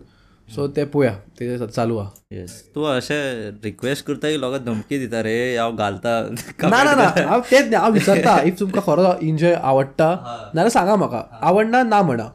सो 0.48 0.66
ते 0.76 0.84
पळोवया 0.84 1.14
तेजे 1.40 1.66
चालू 1.66 1.96
आहा 1.98 2.36
येस 2.36 2.60
तूं 2.74 2.90
अशें 2.96 3.50
रिक्वेस्ट 3.64 4.06
करता 4.06 4.30
की 4.30 4.40
लोकांक 4.40 4.64
धमकी 4.64 4.98
दिता 4.98 5.22
रे 5.22 5.38
हांव 5.56 5.76
घालता 5.76 6.20
ना 6.62 6.82
ना 6.84 6.94
ना 6.94 7.12
हांव 7.28 7.40
तेच 7.50 7.64
न्ही 7.66 7.76
हांव 7.76 7.92
विचारता 7.92 8.42
इफ 8.44 8.60
तुमकां 8.60 8.82
खरो 8.86 9.12
एन्जॉय 9.28 9.54
आवडटा 9.54 10.14
नाल्यार 10.54 10.68
सांगा 10.78 10.96
म्हाका 10.96 11.22
आवडना 11.48 11.82
ना 11.82 12.02
म्हणा 12.02 12.28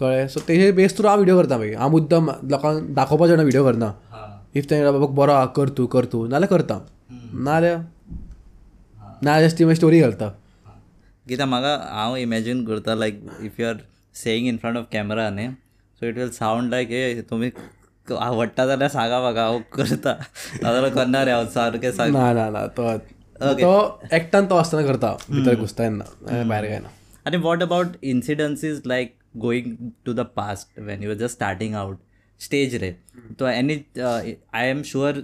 कळ्ळें 0.00 0.28
सो 0.28 0.40
तेजे 0.48 0.70
बेस 0.72 0.96
थ्रू 0.96 1.08
हांव 1.08 1.18
व्हिडिओ 1.18 1.36
करता 1.40 1.56
मागीर 1.58 1.76
हांव 1.78 1.90
मुद्दम 1.90 2.30
लोकांक 2.50 2.82
दाखोवपाचें 2.94 3.36
ना 3.36 3.42
व्हिडिओ 3.42 3.64
करना 3.64 3.92
इफ 4.56 4.70
ते 4.70 4.82
बाबा 4.84 5.06
बरो 5.06 5.32
आहा 5.32 5.46
कर 5.56 5.68
तूं 5.78 5.86
कर 5.86 6.04
तूं. 6.12 6.28
नाल्यार 6.28 6.50
करता. 6.50 6.78
नाल्यार 7.46 7.76
नाल्यार 9.22 9.50
ती 9.58 9.64
मागीर 9.64 9.76
स्टोरी 9.76 10.00
घालता. 10.00 10.28
कित्याक 11.28 11.48
म्हाका 11.48 11.74
हांव 11.94 12.16
इमॅजीन 12.16 12.64
करता 12.64 12.94
like 12.94 13.20
if 13.44 13.60
you 13.60 13.66
are 13.66 13.76
saying 14.22 14.46
in 14.48 14.56
front 14.62 14.76
of 14.76 14.84
camera 14.92 15.28
न्ही 15.30 15.48
so 15.48 16.06
it 16.06 16.18
will 16.18 16.30
sound 16.30 16.70
like 16.70 16.90
a 16.90 17.20
तुमी 17.30 17.50
आवडटा 18.08 18.66
जाल्यार 18.66 18.90
सांगा 18.90 19.20
म्हाका 19.20 19.42
हांव 19.44 19.58
करता. 19.72 20.12
नाजाल्यार 20.62 20.92
करना 20.94 21.24
रे 21.24 21.30
हांव 21.30 21.46
सारकें 21.54 21.90
सांग 21.92 22.12
ना 22.14 22.32
ना 22.32 22.48
ना 22.50 22.66
तो 22.76 22.96
तो 23.40 24.00
एकट्यान 24.12 24.46
तो 24.46 24.54
आसतना 24.56 24.82
करता 24.86 25.12
भितर 25.30 25.54
घुसता 25.54 25.82
तेन्ना 25.82 26.42
भायर 26.44 26.66
काय 26.66 26.78
ना 26.78 26.88
आनी 27.26 27.36
what 27.42 27.62
about 27.62 27.96
incidences 28.02 28.80
like 28.86 29.14
going 29.44 29.74
to 30.06 30.12
the 30.14 30.20
past 30.36 30.78
when 30.88 31.02
you 31.02 31.10
are 31.10 31.16
just 31.16 31.34
starting 31.34 31.74
out 31.74 31.98
stage 32.40 32.74
रे 32.82 32.90
तो 33.38 33.46
any 33.48 33.74
I 34.00 34.68
am 34.70 34.82
sure 34.90 35.16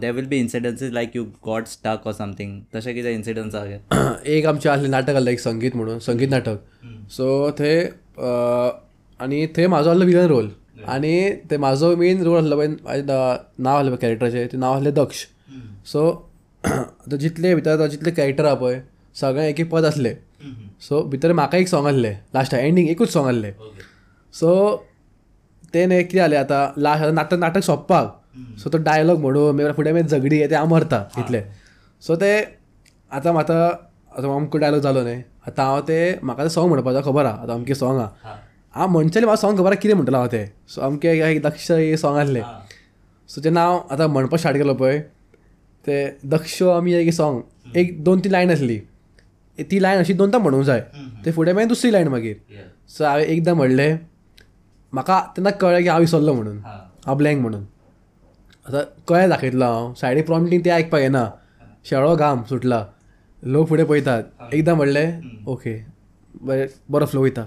there 0.00 0.12
will 0.14 0.26
be 0.26 0.38
incidences 0.38 0.92
like 0.92 1.16
you 1.16 1.24
got 1.44 1.66
stuck 1.68 2.06
or 2.06 2.12
something 2.12 2.60
तशें 2.74 2.94
कितें 2.94 3.10
इन्सिडन्स 3.12 3.54
आहा 3.54 4.12
एक 4.34 4.46
आमचें 4.46 4.70
आसलें 4.70 4.88
नाटक 4.90 5.14
आसलें 5.16 5.32
एक 5.32 5.40
संगीत 5.40 5.76
म्हणून 5.76 5.98
संगीत 6.06 6.30
नाटक. 6.30 6.58
सो 7.16 7.50
थंय 7.58 7.80
अ, 8.18 8.28
आनी 9.20 9.46
थंय 9.56 9.66
म्हाजो 9.68 9.90
आसलो 9.90 10.04
विलन 10.06 10.26
रोल 10.28 10.50
आनी 10.94 11.14
ते 11.50 11.56
म्हाजो 11.56 11.94
मेन 11.96 12.22
रोल 12.24 12.38
आसलो 12.38 12.56
पळय 12.56 13.02
ना- 13.02 13.38
नांव 13.64 13.76
आसलें 13.78 13.96
कॅरेक्टराचें 13.96 14.46
तें 14.52 14.58
नांव 14.58 14.74
आसलें 14.76 14.92
दक्ष. 14.94 15.24
सो 15.92 16.02
जितले 17.16 17.54
भितर 17.54 17.86
जितले 17.88 18.10
कॅरेक्टर 18.10 18.44
आहा 18.44 18.54
पळय 18.62 18.80
सगळें 19.20 19.46
एक 19.48 19.60
एक 19.60 19.70
पद 19.70 19.84
आसले 19.84 20.14
सो 20.80 21.02
भितर 21.10 21.32
म्हाका 21.32 21.58
एक 21.58 21.68
सॉंग 21.68 21.86
आहलें 21.86 22.16
लास्ट 22.34 22.54
एंडींग 22.54 22.88
एकूच 22.88 23.10
सॉंग 23.12 23.26
आहलें 23.26 23.52
सो 24.34 24.52
तें 25.74 25.86
न्ही 25.86 26.02
कितें 26.04 26.18
जालें 26.18 26.36
आतां? 26.36 26.60
लास्ट 26.82 27.02
आतां 27.02 27.14
नाटक 27.14 27.38
नाटक 27.38 27.62
सोंपपाक. 27.64 28.22
सो 28.62 28.70
तो 28.70 28.78
डायलॉग 28.78 29.20
म्हणून 29.20 29.56
मागीर 29.56 29.72
फुडें 29.76 29.92
मागीर 29.92 30.06
झगडी 30.06 30.46
ते 30.50 30.54
हांव 30.54 30.68
मरता 30.68 31.02
इतलें. 31.18 31.42
सो 32.02 32.16
ते 32.20 32.32
आतां 33.10 33.32
म्हाका 33.32 33.56
आतां 34.16 34.34
अमको 34.36 34.58
डायलॉग 34.58 34.80
जालो 34.82 35.02
न्ही 35.04 35.22
आतां 35.46 35.66
हांव 35.66 35.80
ते 35.88 35.98
म्हाका 36.22 36.42
तें 36.42 36.48
सॉंग 36.48 36.68
म्हणपाचो 36.68 37.00
खबर 37.10 37.24
आहा. 37.24 37.42
आतां 37.42 37.56
अमकें 37.56 37.74
सॉंग 37.74 37.98
आहा. 38.00 38.34
हांव 38.74 38.88
म्हणचेलें 38.92 39.26
म्हाका 39.26 39.40
सॉंग 39.40 39.58
खबर 39.58 39.70
आहा 39.70 39.80
कितें 39.80 39.94
म्हणटलो 39.94 40.16
हांव 40.16 40.28
तें. 40.32 40.46
सो 40.68 40.80
अमकें 40.82 41.10
एक 41.10 41.42
दक्ष 41.42 41.70
हे 41.70 41.96
सॉंग 41.96 42.16
आहलें 42.18 42.42
सो 43.30 43.40
जेन्ना 43.40 43.64
हांव 43.66 43.78
आतां 43.90 44.08
म्हणपाक 44.08 44.40
स्टार्ट 44.40 44.56
केलो 44.56 44.74
पळय. 44.74 44.98
ते 45.86 46.18
दक्ष 46.24 46.62
आमी 46.62 46.94
एक 46.94 47.12
सॉंग 47.14 47.76
एक 47.76 48.02
दोन 48.04 48.20
तीन 48.20 48.32
लायन 48.32 48.50
आसली. 48.50 48.80
ती 49.64 49.82
लायन 49.82 49.98
अशी 49.98 50.12
दोनदा 50.12 50.38
म्हणूंक 50.38 50.64
जाय. 50.64 50.80
ते 51.24 51.32
फुडें 51.32 51.52
मागीर 51.52 51.68
दुसरी 51.68 51.92
लायन 51.92 52.08
मागीर 52.08 52.36
सो 52.96 53.04
हांवें 53.04 53.24
एकदां 53.24 53.54
म्हणलें 53.56 53.96
म्हाका 54.92 55.20
तेन्ना 55.36 55.50
कळ्ळें 55.60 55.82
की 55.82 55.88
हांव 55.88 56.00
विसरलो 56.00 56.32
म्हणून. 56.34 56.58
हांव 57.06 57.16
ब्लँक 57.16 57.40
म्हणून. 57.40 57.64
आतां 58.68 58.82
कळ्ळें 59.08 59.28
दाखयतलो 59.28 59.64
हांव. 59.64 59.92
सायडीक 60.00 60.26
प्रॉम्प्टींग 60.26 60.64
तें 60.64 60.70
आयकपाक 60.70 61.00
येना. 61.00 61.24
शेळो 61.88 62.14
घाम 62.16 62.42
सुटला. 62.48 62.84
लोक 63.42 63.68
फुडें 63.68 63.84
पळयतात. 63.84 64.22
एकदां 64.52 64.74
म्हणलें 64.76 65.20
ओके 65.46 65.76
बरें 66.42 66.66
बरो 66.90 67.06
फ्लो 67.06 67.22
वयता 67.22 67.44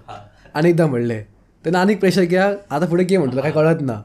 आनी 0.55 0.69
एकदां 0.69 0.87
म्हणलें 0.89 1.23
तेन्ना 1.65 1.81
आनीक 1.81 1.99
प्रेशर 1.99 2.23
कित्याक 2.23 2.73
आतां 2.73 2.87
फुडें 2.89 3.03
कितें 3.05 3.17
म्हणटलो 3.19 3.41
कांय 3.41 3.51
कळत 3.51 3.81
ना. 3.81 4.01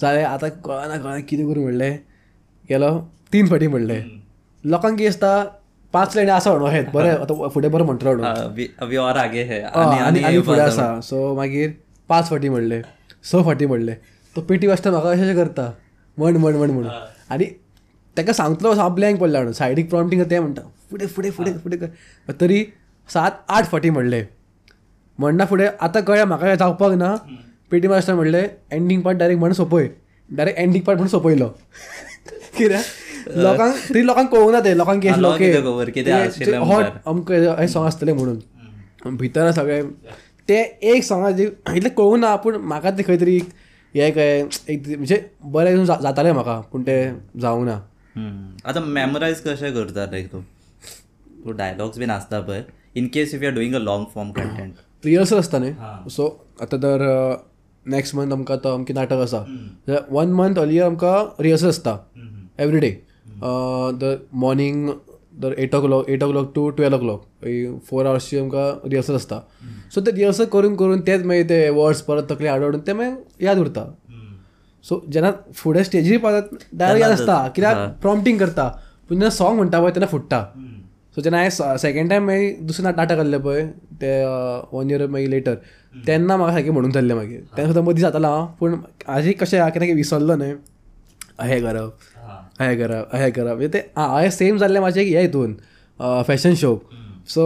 जालें 0.00 0.24
आतां 0.24 0.48
कळना 0.64 0.96
कळना 0.96 1.18
कितें 1.28 1.46
करूं 1.48 1.62
म्हणलें 1.62 1.96
गेलो 2.70 2.98
तीन 3.32 3.46
फाटी 3.48 3.66
म्हणलें. 3.66 4.02
लोकांक 4.64 4.98
कितें 4.98 5.08
आसता 5.08 5.32
पांच 5.92 6.14
लायनी 6.16 6.30
आसा 6.30 6.50
म्हणून 6.50 6.70
हेत 6.70 6.84
बरें 6.94 7.10
आतां 7.10 7.48
फुडें 7.54 7.70
बरो 7.70 7.84
म्हणटलो 7.84 8.10
हय, 8.10 9.60
आनी 9.74 10.22
आनी 10.24 10.40
फुडें 10.46 10.62
आसा 10.62 11.00
सो 11.04 11.34
मागीर 11.34 11.70
पांच 12.08 12.28
फाटी 12.28 12.48
म्हणले. 12.48 12.80
स 13.30 13.36
फाटी 13.44 13.66
म्हणले. 13.66 13.94
तो 14.36 14.40
पेटी 14.48 14.66
वाजता 14.66 14.90
म्हाका 14.90 15.10
अशें 15.10 15.34
करता? 15.36 15.70
म्हण 16.18 16.36
म्हण 16.36 16.56
म्हण 16.56 16.70
म्हणून 16.70 16.90
आनी 17.30 17.44
ताका 18.16 18.32
सांगतलो 18.32 18.72
हांव 18.72 18.94
ब्लँक 18.94 19.18
पडला 19.20 19.38
म्हणून. 19.38 19.52
सायडीक 19.52 19.88
प्रॉम्प्टींग 19.90 20.22
तें 20.30 20.38
म्हणटा 20.38 20.62
फुडें 20.90 21.06
फुडें 21.06 21.30
फुडें 21.30 21.52
फुडें 21.62 21.76
कर. 21.78 21.86
तरी 22.40 22.64
सात 23.08 23.30
आठ 23.48 23.70
फाटी 23.70 23.90
म्हणले. 23.90 24.22
म्हणना 25.18 25.44
फुडें 25.46 25.68
आतां 25.80 26.02
कळ्ळें 26.02 26.24
म्हाका 26.24 26.54
जावपाक 26.54 26.92
ना. 26.98 27.14
पेटी 27.70 27.88
मास्टर 27.88 28.14
म्हणलें 28.14 28.46
एंडींग 28.72 29.00
पार्ट 29.02 29.18
डायरेक्ट 29.18 29.40
म्हण 29.40 29.52
सोंपय 29.52 29.88
डायरेक्ट 30.30 30.58
एंडींग 30.60 30.82
पार्ट 30.84 30.98
म्हणून 30.98 31.10
सोंपयलो 31.10 31.48
कित्याक 32.56 32.84
लोकांक 33.36 33.74
तरी 33.88 34.06
लोकांक 34.06 34.30
कळूंक 34.32 34.50
ना 34.52 34.60
तें 34.64 34.74
लोकांक 34.76 35.02
कितें 35.02 35.20
लोक. 35.20 35.40
हॉट. 36.68 36.84
अमकें 37.06 37.36
हें 37.58 37.66
सॉंग 37.66 37.86
आसतलें 37.86 38.12
म्हणून 38.12 39.16
भितर 39.16 39.50
सगळें 39.52 39.90
ते 40.48 40.60
एक 40.92 41.04
सॉंगाचे 41.04 41.44
इतलें 41.44 41.90
कळूंक 41.94 42.16
ना 42.20 42.34
पूण 42.44 42.56
म्हाका 42.56 42.90
तें 42.90 43.02
खंय 43.06 43.16
तरी 43.20 43.38
हें 43.94 44.12
कळ्ळें 44.12 44.72
एक 44.72 44.88
म्हणजे 44.88 45.22
बरें 45.52 45.84
जातालें 45.84 46.32
म्हाका 46.32 46.60
पूण 46.72 46.82
तें 46.86 47.14
जावंक 47.40 47.66
ना. 47.66 47.78
आतां 48.64 48.82
मेमरायज 48.82 49.40
कशें 49.40 49.72
करता 49.74 50.04
लायक 50.10 50.32
तूं? 50.32 50.40
तूं 51.44 51.56
डायलॉग्स 51.56 51.98
बीन 51.98 52.10
आसता 52.10 52.40
पळय. 52.40 52.62
In 52.96 53.06
case 53.14 53.34
if 53.34 53.42
you 53.42 53.48
are 53.48 53.54
doing 53.54 53.74
a 53.74 53.78
long 53.78 54.04
form 54.14 54.30
content 54.32 54.74
rehearsal 55.04 55.38
आसता 55.38 55.58
न्ही? 55.58 55.72
सो 56.10 56.26
आतां 56.62 56.78
तर 56.80 57.04
नेक्स्ट 57.86 58.14
मंथ 58.14 58.32
आमकां 58.32 58.56
आतां 58.56 58.72
अमकें 58.74 58.94
नाटक 58.94 59.20
आसा. 59.22 59.44
वन 60.10 60.32
मंथ 60.32 60.58
अर्लियर 60.58 60.84
आमकां 60.84 61.42
रिहर्सल 61.42 61.68
आसता. 61.68 61.96
एवरी 62.60 62.78
डे 62.80 62.90
द 64.00 64.16
मॉर्निंग 64.44 64.88
दर 65.40 65.52
eight 65.58 65.74
o'clock 65.80 66.08
eight 66.10 66.22
o'clock 66.30 66.50
to 66.54 66.68
twelve 66.76 66.94
o'clock 66.98 67.80
four 67.88 68.06
आवर्सची 68.06 68.38
आमकां 68.38 68.66
रिहर्सल 68.90 69.14
आसता 69.14 69.40
सो 69.94 70.00
ते 70.00 70.10
रिहर्सल 70.12 70.44
करून 70.52 70.76
करून 70.76 71.00
तेच 71.06 71.24
मागीर 71.26 71.48
ते 71.48 71.68
वर्ड्स 71.78 72.00
परत 72.08 72.30
तकले 72.30 72.48
हाडून 72.48 72.64
हाडून 72.64 72.80
ते 72.86 72.92
मागीर 72.92 73.44
याद 73.44 73.58
उरता. 73.58 73.84
सो 74.84 75.00
जेन्ना 75.12 75.30
फुडें 75.54 75.82
स्टेजीर 75.84 76.18
पावता 76.20 76.56
डायरेक्ट 76.72 77.02
याद 77.02 77.12
आसता 77.12 77.46
कित्याक 77.56 77.76
प्रॉम्प्टींग 78.02 78.38
करता. 78.38 78.68
पूण 79.08 79.16
जेन्ना 79.18 79.30
सॉंग 79.36 79.56
म्हणटा 79.56 79.80
पळय 79.80 79.90
तेन्ना 79.90 80.06
फुट्टा 80.06 80.42
सो 81.14 81.20
जेन्ना 81.22 81.38
हांवें 81.38 81.76
सेकंड 81.78 82.10
टायम 82.10 82.26
मागीर 82.26 82.56
दुसरें 82.66 82.84
नाट- 82.84 82.96
नाटक 82.96 83.18
आहलें 83.18 83.40
पळय 83.42 83.66
ते 84.00 84.10
वन 84.72 84.90
इयर 84.90 85.06
मागीर 85.06 85.28
लेटर 85.28 85.54
तेन्ना 86.06 86.36
म्हाका 86.36 86.52
सारकें 86.54 86.70
म्हणून 86.72 86.90
जाल्लें 86.92 87.14
मागीर 87.14 87.40
तेन्ना 87.56 87.66
सुद्दां 87.66 87.84
मदीं 87.84 88.02
जातालो 88.02 88.28
हांव 88.28 88.46
पूण 88.60 88.76
आजी 89.16 89.32
कशें 89.40 89.58
आहा 89.58 89.68
कितें 89.70 89.94
विसरलो 89.94 90.36
न्हय 90.36 90.54
हें 91.48 91.60
करप 91.62 91.96
हें 92.60 92.76
करप 92.78 93.14
हें 93.14 93.30
करप 93.32 93.60
ते 93.72 93.78
हांवें 93.96 94.30
सेम 94.30 94.58
जाल्लें 94.58 94.80
म्हाजें 94.80 95.02
हे 95.02 95.20
हितून 95.20 95.54
फॅशन 96.26 96.54
शो 96.62 96.78
सो 97.34 97.44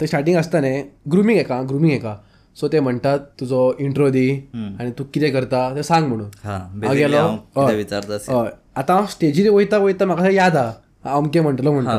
ते 0.00 0.06
स्टार्टींग 0.06 0.36
आसता 0.36 0.60
न्ही 0.60 0.82
ग्रुमींग 1.12 1.38
हेका 1.38 1.60
ग्रुमींग 1.68 1.92
हेका 1.92 2.14
सो 2.56 2.68
ते 2.72 2.80
म्हणटात 2.80 3.18
तुजो 3.40 3.60
इंट्रो 3.80 4.08
दी 4.10 4.28
आनी 4.54 4.90
तू 4.98 5.04
कितें 5.14 5.32
करता? 5.32 5.58
तें 5.74 5.82
सांग 5.82 6.06
म्हणून. 6.08 6.28
हा 6.44 6.56
हांव 6.56 6.92
गेलो 6.94 7.26
हय. 7.56 8.50
आतां 8.76 8.96
हांव 8.96 9.06
स्टेजीर 9.10 9.50
वयता 9.50 9.78
वयता 9.78 10.04
म्हाका 10.06 10.30
याद 10.30 10.56
आहा 10.56 10.72
हांव 11.04 11.16
अमकें 11.18 11.40
म्हणटलो 11.40 11.72
म्हणटा 11.72 11.98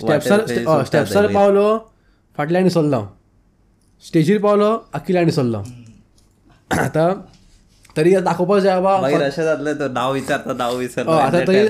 स्टेप्सार 0.00 0.40
हय, 0.48 0.84
स्टेप्सार. 0.84 1.26
पावलो 1.34 1.78
फाटल्यान 2.36 2.64
निसरलो 2.64 2.96
हांव 2.96 3.06
स्टेजीर 4.04 4.38
पावलो 4.42 4.70
आखिल्यान 4.94 5.24
निसरलो 5.24 5.58
हांव 5.58 6.82
आतां 6.84 7.08
तरी 7.98 8.14
दाखोवपाक 8.26 8.60
जाय 8.62 8.80
बाबा 8.80 9.08
अशें 9.26 9.42
जातलें 9.44 9.74
तो 9.78 9.88
नांव 9.92 10.12
विचारता 10.12 10.52
नांव 10.54 10.78
हय, 10.78 10.86
आतां 11.20 11.40
तरी 11.46 11.66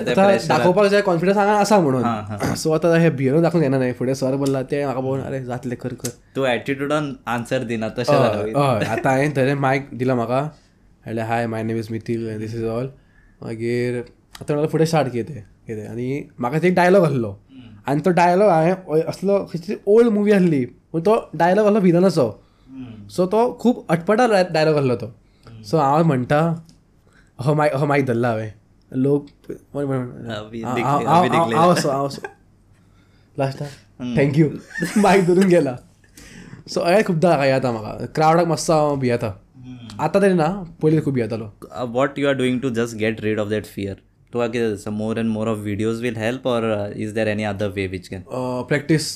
दाखोवपाक 0.48 0.86
जाय 0.90 1.00
कॉन्फिडन्स 1.02 1.36
हांगा 1.38 1.52
आसा 1.60 1.78
म्हणून. 1.80 2.54
सो 2.62 2.72
आतां 2.72 2.98
हे 3.00 3.10
भियेरून 3.18 3.42
दाखोवंक 3.42 3.64
येना 3.64 3.78
न्हय 3.78 3.92
फुडें 3.98 4.14
सर 4.14 4.36
बोल्ला 4.36 4.62
ते 4.70 4.84
म्हाका 4.84 5.00
पळोवन 5.00 5.20
अरे 5.20 5.44
जातलें 5.44 5.76
कर 5.82 5.94
कर. 6.00 6.08
तूं 6.36 6.46
एटिट्यूडान 6.48 7.12
आन्सर 7.34 7.62
दिना 7.70 7.88
तशें 7.98 8.14
हय 8.14 8.52
आतां 8.52 9.12
हांवें 9.12 9.36
थंय 9.36 9.54
मायक 9.66 9.88
दिलो 9.98 10.14
म्हाका 10.14 10.40
म्हणलें 10.40 11.22
hi 11.22 11.46
my 11.46 11.62
name 11.62 11.76
is 11.78 11.88
Mithil 11.90 12.38
this 12.38 12.54
is 12.54 12.64
all 12.68 12.86
मागीर 13.42 13.98
आतां 13.98 14.54
म्हणल्यार 14.54 14.70
फुडें 14.72 14.84
स्टार्ट 14.84 15.12
कितें 15.12 15.40
कितें 15.66 15.86
आनी 15.88 16.08
म्हाका 16.38 16.58
ते 16.62 16.70
डायलॉग 16.80 17.04
आहलो 17.04 17.36
आनी 17.88 18.00
तो 18.04 18.10
डायलॉग 18.18 18.50
हांवें 18.50 19.02
असलो 19.08 19.38
खंयची 19.52 19.76
ओल्ड 19.94 20.12
मुवी 20.12 20.32
आहली 20.32 20.64
पूण 20.92 21.00
तो 21.06 21.16
डायलॉग 21.38 21.66
आहलो 21.66 21.80
विलनाचो 21.80 22.28
सो 23.16 23.26
तो 23.32 23.40
खूब 23.60 23.84
अटपटा 23.90 24.26
डायलॉग 24.52 24.76
आहलो 24.76 24.96
तो. 24.96 25.06
सो 25.66 25.78
हांव 25.78 26.02
म्हणटा 26.06 26.40
हो 27.38 27.54
मायक 27.54 27.74
हो 27.76 27.86
मायक 27.86 28.06
धरला 28.06 28.28
हांवें. 28.28 28.50
लोक. 28.92 29.26
हांव 29.76 31.72
असो 31.72 31.88
हांव 31.90 32.06
असो 32.06 32.20
लास्टाक 33.38 33.68
थँक्यू 34.16 34.48
मायक 35.02 35.26
धरून 35.26 35.48
गेला. 35.48 35.76
सो 36.68 36.84
हे 36.84 37.02
खुबदां 37.06 37.30
हाका 37.32 37.44
येता 37.46 37.72
म्हाका 37.72 38.06
क्रावडाक 38.14 38.46
मातसो 38.46 38.72
हांव 38.72 38.96
भियेता 39.00 39.32
आतां 40.00 40.20
तरी 40.22 40.34
ना 40.34 40.46
पयलीं 40.82 41.00
खूब 41.04 41.14
भियेतालो 41.14 41.46
what 41.92 42.18
you 42.18 42.28
are 42.28 42.34
doing 42.38 42.58
to 42.62 42.70
just 42.74 42.96
get 42.96 43.20
rid 43.20 43.40
of 43.40 43.48
that 43.48 43.64
fear 43.74 43.94
तुका 44.32 44.46
कितें 44.48 44.70
दिसता 44.70 44.90
more 44.90 45.18
and 45.18 45.28
more 45.30 45.48
of 45.48 45.58
videos 45.58 46.00
will 46.02 46.16
help 46.16 46.46
or 46.46 46.64
is 46.96 47.12
there 47.14 47.28
any 47.28 47.44
other 47.44 47.68
way 47.76 47.86
which 47.88 48.08
can 48.08 48.22
practice 48.68 49.06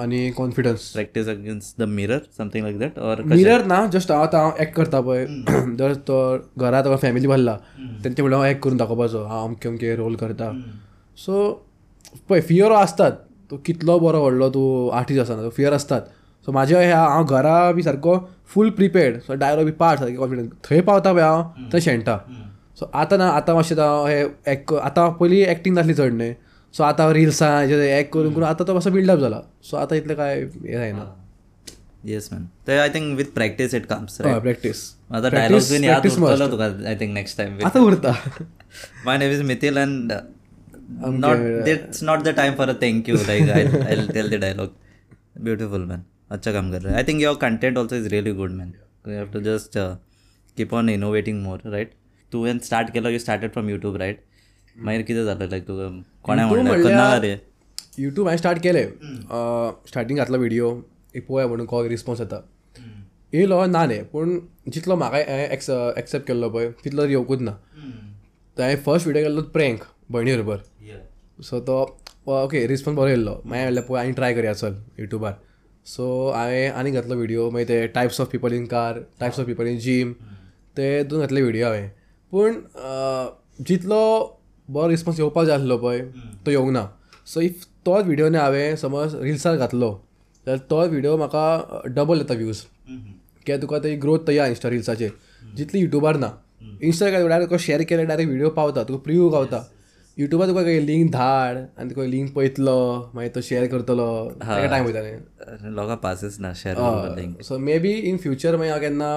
आनी 0.00 0.30
confidence 0.36 0.90
practice 0.92 1.28
against 1.28 1.78
the 1.80 1.88
mirror 1.90 2.18
something 2.38 2.64
like 2.64 2.78
that 2.78 2.98
or 2.98 3.22
mirror 3.26 3.64
ना 3.66 3.84
just 3.92 4.12
आतां 4.12 4.40
हांव 4.40 4.62
act 4.62 4.74
करता 4.76 5.00
पळय 5.00 5.26
जर 5.78 5.94
तो 6.08 6.18
घरांत 6.58 6.96
फॅमिली 7.02 7.26
भरला 7.26 7.56
तेंचे 8.04 8.22
फुडें 8.22 8.36
हांव 8.36 8.46
एक्ट 8.46 8.62
करून 8.62 8.76
दाखोवपाचो 8.76 9.24
हांव 9.24 9.46
अमके 9.46 9.68
अमके 9.68 9.94
रोल 9.96 10.14
करता. 10.16 10.52
सो 11.26 11.50
पळय 12.28 12.40
फियर 12.40 12.72
आसतात 12.72 13.12
तूं 13.50 13.56
कितलो 13.66 13.98
बरो 13.98 14.20
व्हडलो 14.22 14.48
तूं 14.54 14.96
आर्टिस्ट 14.96 15.20
आसना 15.22 15.48
फियर 15.56 15.72
आसतात 15.72 16.02
सो 16.46 16.52
म्हाजे 16.52 16.84
ह्या 16.84 17.00
हांव 17.00 17.24
घरा 17.24 17.70
बी 17.72 17.82
सारको 17.82 18.18
फूल 18.54 18.70
प्रिपेर्ड 18.70 19.18
सो 19.22 19.34
डायलॉग 19.34 19.64
बी 19.64 19.72
पार्ट 19.78 20.00
सारके 20.00 20.16
कॉन्फिडन्स 20.16 20.50
थंय 20.70 20.80
पावता 20.80 21.12
पळय 21.12 21.22
हांव 21.22 21.42
थंय 21.72 21.80
शेणटा. 21.80 22.18
सो 22.78 22.90
आतां 23.02 23.18
ना 23.18 23.28
आतां 23.36 23.54
मातशें 23.54 23.76
हे 24.08 24.20
एक्ट 24.52 24.72
आतां 24.88 25.10
पयलीं 25.20 25.44
एक्टींग 25.54 25.74
नासली 25.74 25.94
चड 25.94 26.12
न्ही. 26.14 26.34
सो 26.74 26.82
आतां 26.84 27.12
रिल्सां 27.12 27.50
हेजे 27.60 27.98
एक्ट 27.98 28.12
करून 28.12 28.32
करून 28.32 28.46
आतां 28.48 28.66
तो 28.66 28.74
मातसो 28.74 28.90
बिल्डअप 28.90 29.18
जाला 29.18 29.40
सो 29.70 29.76
आतां 29.76 29.98
इतलें 29.98 30.16
काय 30.16 30.40
हे 30.40 30.72
जायना 30.72 31.04
येस 32.06 32.28
मॅन 32.32 32.44
ते 32.66 32.76
I 32.78 32.88
think 32.94 33.16
with 33.18 33.32
practice 33.34 33.74
it 33.74 33.86
comes 33.86 34.16
practice 34.20 34.82
आतां 35.10 35.30
डायलॉग्स 35.32 35.70
बीन 35.72 35.84
याद 35.84 36.06
उरतलो 36.06 36.48
तुका 36.50 36.66
आय 36.88 36.96
थिंक 37.00 37.12
नेक्स्ट 37.14 37.38
टायम 37.38 37.58
आतां 37.66 37.82
उरता. 37.82 38.12
My 39.06 39.18
name 39.18 39.30
is 39.32 39.42
Mithil 39.50 39.78
and 39.78 40.12
not 41.24 41.68
it's 41.68 42.02
not 42.02 42.22
the 42.22 42.34
time 42.36 42.54
for 42.56 42.68
a 42.68 42.74
thank 42.82 43.08
you 43.08 43.16
I 43.16 44.06
tell 44.12 44.30
the 44.30 44.40
dialogue 44.40 44.74
beautiful 45.44 45.84
man 45.86 46.02
अच्छा 46.30 46.52
काम 46.52 46.70
कर 46.72 46.82
रहे 46.82 46.94
I 46.96 47.04
think 47.08 47.20
your 47.22 47.36
content 47.40 47.78
also 47.78 47.96
is 47.96 48.06
really 48.12 48.32
good 48.42 48.52
man 48.52 48.72
you 49.06 49.16
have 49.16 49.26
to 49.32 49.40
just 49.42 49.78
keep 50.56 50.74
on 50.74 50.88
innovating 50.88 51.42
more 51.42 51.70
right 51.72 51.90
तुवें 52.32 52.58
start 52.64 52.90
केलो 52.92 53.08
you 53.10 53.18
started 53.18 53.52
from 53.52 53.68
YouTube 53.70 53.96
right 53.96 54.20
मागीर 54.76 55.02
कितें 55.02 55.24
जालें 55.24 55.48
like 55.50 55.66
तुका 55.68 55.88
कोणें 56.24 56.44
म्हणलें? 56.44 57.20
रे 57.20 57.36
युट्यूब 57.98 58.26
हांवें 58.26 58.38
स्टार्ट 58.38 58.62
केलें 58.62 58.86
स्टार्टींग 59.88 60.18
घातलो 60.18 60.38
व्हिडिओ 60.38 60.70
एक 61.14 61.26
पळोवया 61.26 61.46
म्हणून 61.46 61.66
कॉल 61.66 61.86
रिस्पॉन्स 61.88 62.20
येता 62.20 62.40
येयलो 63.32 63.64
ना 63.66 63.84
न्ही 63.86 64.02
पूण 64.12 64.38
जितलो 64.72 64.96
म्हाका 64.96 65.18
एक्स 65.44 65.70
एक्सेप्ट 65.70 66.26
केल्लो 66.28 66.48
पळय 66.50 66.70
तितलो 66.84 67.04
येवकूच 67.06 67.40
ना. 67.40 67.50
तर 68.56 68.62
हांवें 68.62 68.82
फर्स्ट 68.84 69.06
व्हिडिओ 69.06 69.22
केल्लो 69.24 69.42
प्रँक 69.54 69.82
भयणी 70.10 70.32
बरोबर 70.36 70.56
सो 71.48 71.60
तो 71.66 71.82
ओके 72.26 72.66
रिस्पॉन्स 72.66 72.98
बरो 72.98 73.06
येयल्लो 73.08 73.40
मागीर 73.44 73.64
म्हणलें 73.64 73.82
पळय 73.82 74.00
आनी 74.00 74.12
ट्राय 74.12 74.34
करया 74.34 74.54
चल 74.54 74.74
युट्यूबार 74.98 75.32
सो 75.86 76.30
हांवें 76.32 76.68
आनी 76.70 76.90
घातलो 76.90 77.14
व्हिडिओ 77.16 77.50
मागीर 77.50 77.68
ते 77.68 77.86
types 77.94 78.20
of 78.20 78.30
people 78.32 78.52
in 78.52 78.64
car 78.66 78.98
types 79.20 79.40
of 79.40 79.46
people 79.46 79.66
in 79.66 79.78
gym 79.80 80.12
ते 80.76 81.02
दोन 81.04 81.20
घातले 81.20 81.42
व्हिडिओ 81.42 81.66
हांवें 81.66 81.90
पूण 82.32 82.54
जितलो 83.68 84.00
बरो 84.68 84.88
रिस्पॉन्स 84.88 85.20
येवपाक 85.20 85.46
जाय 85.46 85.56
आसलो 85.56 85.76
पळय 85.78 86.00
तो 86.46 86.50
येवंक 86.50 86.70
ना. 86.72 86.86
सो 87.26 87.40
इफ 87.40 87.64
तोच 87.86 88.04
व्हिडिओ 88.04 88.28
न्ही 88.28 88.40
हांवें 88.40 88.76
समज 88.76 89.14
रिल्सार 89.22 89.56
घातलो 89.56 89.90
जाल्यार 90.46 90.58
तो 90.70 90.80
व्हिडिओ 90.88 91.16
म्हाका 91.16 91.80
डबल 91.94 92.18
येता 92.18 92.34
व्यूज 92.34 92.60
कित्याक 92.88 93.60
तुका 93.62 93.78
ती 93.78 93.94
ग्रोथ 93.96 94.26
तयार 94.28 94.48
इंस्टा 94.50 94.70
रिल्साचेर 94.70 95.10
जितली 95.56 95.80
युट्यूबार 95.80 96.16
ना 96.16 96.30
इंस्टा 96.82 97.06
डायरेक्ट 97.08 97.44
तुका 97.44 97.56
शेअर 97.60 97.82
केल्यार 97.82 98.06
डायरेक्ट 98.08 98.28
व्हिडिओ 98.28 98.50
पावता 98.50 98.82
तुका 98.84 98.98
प्रिव्यू 99.04 99.28
गावता. 99.28 99.64
युट्यूबार 100.18 100.48
तुका 100.48 100.60
लिंक 100.60 101.10
धाड 101.12 101.56
आनी 101.56 101.90
तुका 101.90 102.04
लिंक 102.06 102.32
पळयतलो 102.34 102.78
मागीर 103.14 103.30
तो 103.34 103.40
शेअर 103.40 103.66
करतलो 103.72 104.08
ताका 104.40 104.66
टायम 104.66 104.86
वयता 104.86 105.00
न्ही. 105.02 105.74
लोकां 105.74 105.96
पासीस 105.96 106.38
ना 106.40 106.52
share 106.54 106.76
link 107.16 107.42
so 107.42 107.58
maybe 107.78 107.92
in 108.10 108.16
future 108.16 108.56
मागीर 108.56 108.72
हांव 108.72 108.80
केन्ना 108.80 109.10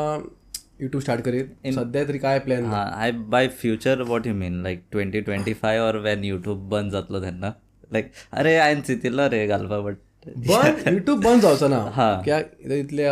युट्यूब 0.81 1.01
स्टार्ट 1.01 1.21
करीत 1.25 1.67
सद्या 1.73 2.03
तरी 2.07 2.17
काय 2.19 2.39
plan 2.45 2.65
I 2.73 3.11
by 3.33 3.47
future 3.61 4.01
what 4.07 4.27
you 4.27 4.33
mean 4.35 4.61
like 4.63 4.83
twenty 4.91 5.21
twenty 5.21 5.53
five 5.61 5.79
or 5.79 5.97
when 6.05 6.23
YouTube 6.23 6.67
बंद 6.69 6.91
जातलो 6.91 7.21
तेन्ना 7.21 7.51
लायक 7.93 8.11
अरे 8.31 8.57
हांवें 8.59 8.81
चिंतिल्लो 8.81 9.27
रे 9.31 9.45
घालपा 9.47 9.79
बट 9.79 9.97
बंद 10.27 10.87
युट्यूब 10.93 11.23
बंद 11.23 11.41
जावचो 11.41 11.67
ना? 11.67 11.77
हा. 11.93 12.13
कित्याक 12.21 12.51
इथे 12.65 12.79
इतले 12.79 13.07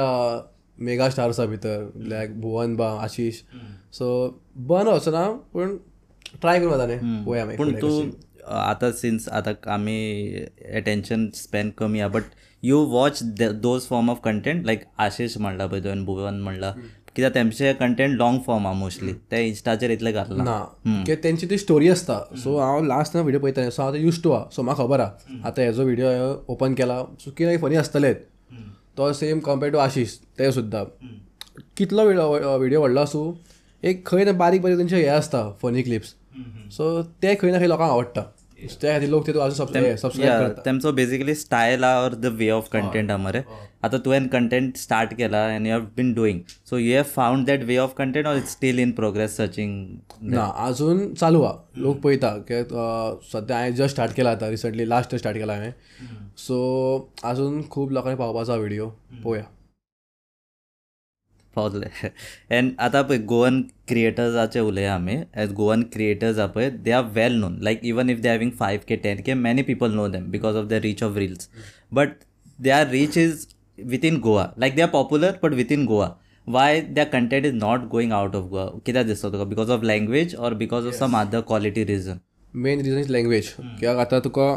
मेगा 0.86 1.10
स्टार 1.10 1.30
आसा 1.30 1.46
भितर 1.46 1.92
लायक 2.10 2.40
भुवन 2.42 2.76
बा 2.78 2.90
आशिश 3.04 3.44
सो 3.94 4.08
बंद 4.72 4.86
जावचो 4.88 5.12
ना 5.12 5.28
पूण 5.54 5.76
ट्राय 6.42 6.60
करूं 6.60 6.70
जाता 6.72 6.86
न्ही 6.88 7.24
पळोवया 7.26 7.46
मागीर 7.46 7.58
पूण 7.58 7.74
तूं. 7.82 8.10
आतां 8.58 8.92
सिन्स 9.00 9.28
आतां 9.40 9.54
आमी 9.74 9.98
एटेन्शन 10.80 11.30
स्पेन 11.36 11.70
कमी 11.78 12.00
आहा 12.00 12.10
but 12.10 12.24
you 12.64 12.78
watch 12.92 13.20
those 13.42 13.88
form 13.90 14.10
of 14.12 14.20
content 14.24 14.66
like 14.66 14.84
Ashish 15.00 15.38
म्हणला 15.38 15.66
पळय 15.68 15.80
तुवें 15.84 16.06
भुवन 16.06 16.40
म्हणला. 16.44 16.74
कित्याक 17.20 17.34
तेमचे 17.36 17.72
कंटेंट 17.80 18.18
लॉंग 18.18 18.38
फॉर्म 18.46 18.66
आहा 18.68 18.76
मोस्टली 18.80 19.14
ते 19.32 19.44
इंस्टाचेर 19.48 19.92
इतले 19.92 20.12
घातला. 20.12 20.44
ना. 20.44 20.60
कित्याक 20.86 21.24
तेंची 21.24 21.50
ती 21.50 21.58
स्टोरी 21.58 21.90
आसता 21.90 22.20
सो 22.44 22.58
हांव 22.58 22.84
लास्ट 22.86 23.16
ना 23.16 23.22
व्हिडिओ 23.22 23.40
पळयतालें 23.42 23.70
सो 23.70 23.82
हांव 23.82 23.94
ते 23.94 24.00
यूज 24.00 24.22
टू 24.24 24.32
आहा 24.32 24.46
सो 24.56 24.62
म्हाका 24.64 24.84
खबर 24.84 25.00
आहा 25.00 25.48
आतां 25.48 25.66
हेजो 25.66 25.84
व्हिडिओ 25.84 26.08
ओपन 26.54 26.74
केला. 26.74 27.02
सो 27.20 27.32
कितें 27.38 27.58
फनी 27.62 27.76
आसतलेच 27.76 28.18
तो 28.98 29.12
सेम 29.14 29.40
कम्पेर्ड 29.40 29.74
टू 29.74 29.80
आशिश 29.80 30.18
ते 30.40 30.52
सुद्दां 30.52 30.84
कितलो 31.78 32.06
व्हिडिओ 32.06 32.80
व्हडलो 32.80 33.00
आसूं 33.02 33.32
एक 33.84 34.06
खंय 34.08 34.26
ना 34.26 34.32
बारीक 34.40 34.62
बारीक 34.62 34.78
तेंचे 34.78 34.96
हे 34.96 35.08
आसता 35.10 35.44
फनी 35.62 35.84
क्लिप्स 35.84 36.16
सो 36.78 37.02
ते 37.22 37.36
खंय 37.36 37.52
ना 37.52 37.58
खंय 37.60 37.68
लोकांक 37.68 37.92
आवडटा. 37.92 38.22
त्या 38.82 38.94
खातीर 38.94 39.10
लोक 39.10 39.28
ते 39.28 39.32
तेमचो 40.66 40.92
बेसिकली 40.92 41.36
स्टायल 41.36 41.84
आहा 41.84 42.00
और 42.04 42.14
द 42.16 42.26
वे 42.38 42.50
ऑफ 42.52 42.68
कंटेंट 42.72 43.10
आहा 43.10 43.18
मरे 43.18 43.42
आतां 43.84 44.00
तुवें 44.06 44.28
कंटेंट 44.30 44.78
स्टार्ट 44.78 45.14
केला 45.18 45.46
and 45.52 45.68
you 45.68 45.74
have 45.74 45.86
been 45.98 46.14
doing 46.14 46.40
so 46.70 46.78
you 46.78 46.96
have 46.96 47.04
found 47.16 47.46
that 47.48 47.64
way 47.66 47.78
of 47.78 47.94
content 47.98 48.28
or 48.28 48.38
it's 48.38 48.52
still 48.52 48.80
in 48.80 48.92
progress 48.92 49.38
searching 49.38 49.86
ना 50.34 50.50
अजून 50.66 51.14
चालू 51.14 51.44
हा 51.44 51.54
लोक 51.78 52.00
पळयता 52.04 52.36
की 52.52 52.64
सद्या 53.32 53.58
हांवें 53.58 53.76
जस्ट 53.76 53.96
स्टार्ट 53.96 54.16
केला 54.16 54.32
आतां 54.32 54.50
रिसंटली 54.50 54.90
लास्ट 54.90 55.16
स्टार्ट 55.16 55.38
केला 55.38 55.54
हांवें 55.54 55.72
सो 56.48 56.58
अजून 57.24 57.62
खूब 57.72 57.92
लोकांनी 57.92 58.20
पावपाचो 58.20 58.52
हा 58.52 58.58
व्हिडिओ 58.58 58.90
पळोवया 59.24 59.44
पावले 61.56 62.10
एंड 62.50 62.72
आतां 62.80 63.02
पळय 63.04 63.18
गोवन 63.28 63.62
क्रिएटर्साचे 63.88 64.60
उलया 64.60 64.94
आमी 64.94 65.16
एज 65.42 65.52
गोवन 65.54 65.84
क्रिएटर्स 65.94 66.38
आहा 66.38 66.48
पळय 66.48 66.70
they 66.70 66.92
are 66.92 67.04
well 67.14 67.40
known 67.40 67.58
like 67.64 67.80
even 67.84 68.10
if 68.10 68.20
they 68.22 68.30
having 68.30 68.52
five 68.60 68.80
K 68.88 68.96
ten 69.04 69.22
K 69.26 69.34
many 69.34 69.62
people 69.64 69.94
know 69.94 70.08
them 70.08 70.30
because 70.32 70.56
of 70.56 70.66
the 70.70 70.80
reach 70.84 71.04
of 71.04 71.18
reels 71.18 71.50
but 71.94 72.14
they 72.60 72.70
are 72.70 72.88
reach 72.90 73.18
is 73.18 73.46
within 74.06 74.20
Goa 74.20 74.50
like 74.60 74.76
they 74.76 74.82
are 74.82 74.90
popular 74.90 75.40
but 75.44 75.54
within 75.72 75.86
Goa 75.86 76.10
why 76.48 76.82
their 76.82 77.06
content 77.06 77.46
is 77.46 77.54
not 77.54 77.88
going 77.90 78.12
out 78.12 78.36
of 78.36 78.50
Goa 78.50 78.66
कित्याक 78.86 79.06
दिसता 79.06 79.30
तुका 79.30 79.44
because 79.46 79.70
of 79.70 79.84
language 79.84 80.36
or 80.36 80.54
because 80.54 80.88
of 80.88 80.94
some 80.94 81.18
other 81.18 81.42
quality 81.48 81.84
reason 81.86 82.20
main 82.54 82.82
reason 82.82 83.00
is 83.00 83.12
language 83.12 83.48
कित्याक 83.50 83.98
आतां 83.98 84.20
तुका 84.20 84.52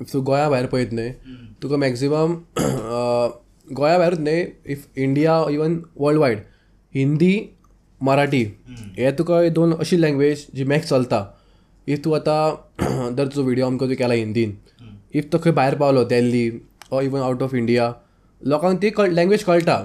if 0.00 0.12
तूं 0.12 0.24
गोंया 0.24 0.48
भायर 0.50 0.66
पळयत 0.66 0.92
न्ही 0.92 1.12
तुका 1.62 1.76
maximum 1.76 2.34
गोंया 3.70 3.98
भायरूच 3.98 4.18
न्ही 4.20 4.40
if 4.72 4.98
India 4.98 5.34
even 5.50 5.82
world 6.00 6.20
wide 6.20 6.38
Hindi 6.94 7.34
Marathi 8.00 8.42
हे 8.98 9.12
तुका 9.18 9.48
दोन 9.58 9.72
अशी 9.72 9.96
लँग्वेज 9.96 10.46
जी 10.54 10.64
मॅक्स 10.64 10.88
चलता. 10.88 11.18
इफ 11.86 12.00
तूं 12.04 12.14
आतां 12.16 13.14
जर 13.16 13.26
तुजो 13.26 13.42
व्हिडिओ 13.42 13.66
अमको 13.66 13.86
तूं 13.88 13.94
केला 13.96 14.14
हिंदीन 14.14 14.56
इफ 15.14 15.28
तो 15.32 15.38
खंय 15.38 15.52
भायर 15.52 15.74
पावलो 15.78 16.04
Delhi 16.12 16.50
or 16.92 17.02
even 17.04 17.20
out 17.20 17.42
of 17.42 17.54
India 17.54 17.92
लोकांक 18.42 18.80
ती 18.82 18.90
कळ 18.90 19.10
लँग्वेज 19.12 19.44
कळटा. 19.44 19.76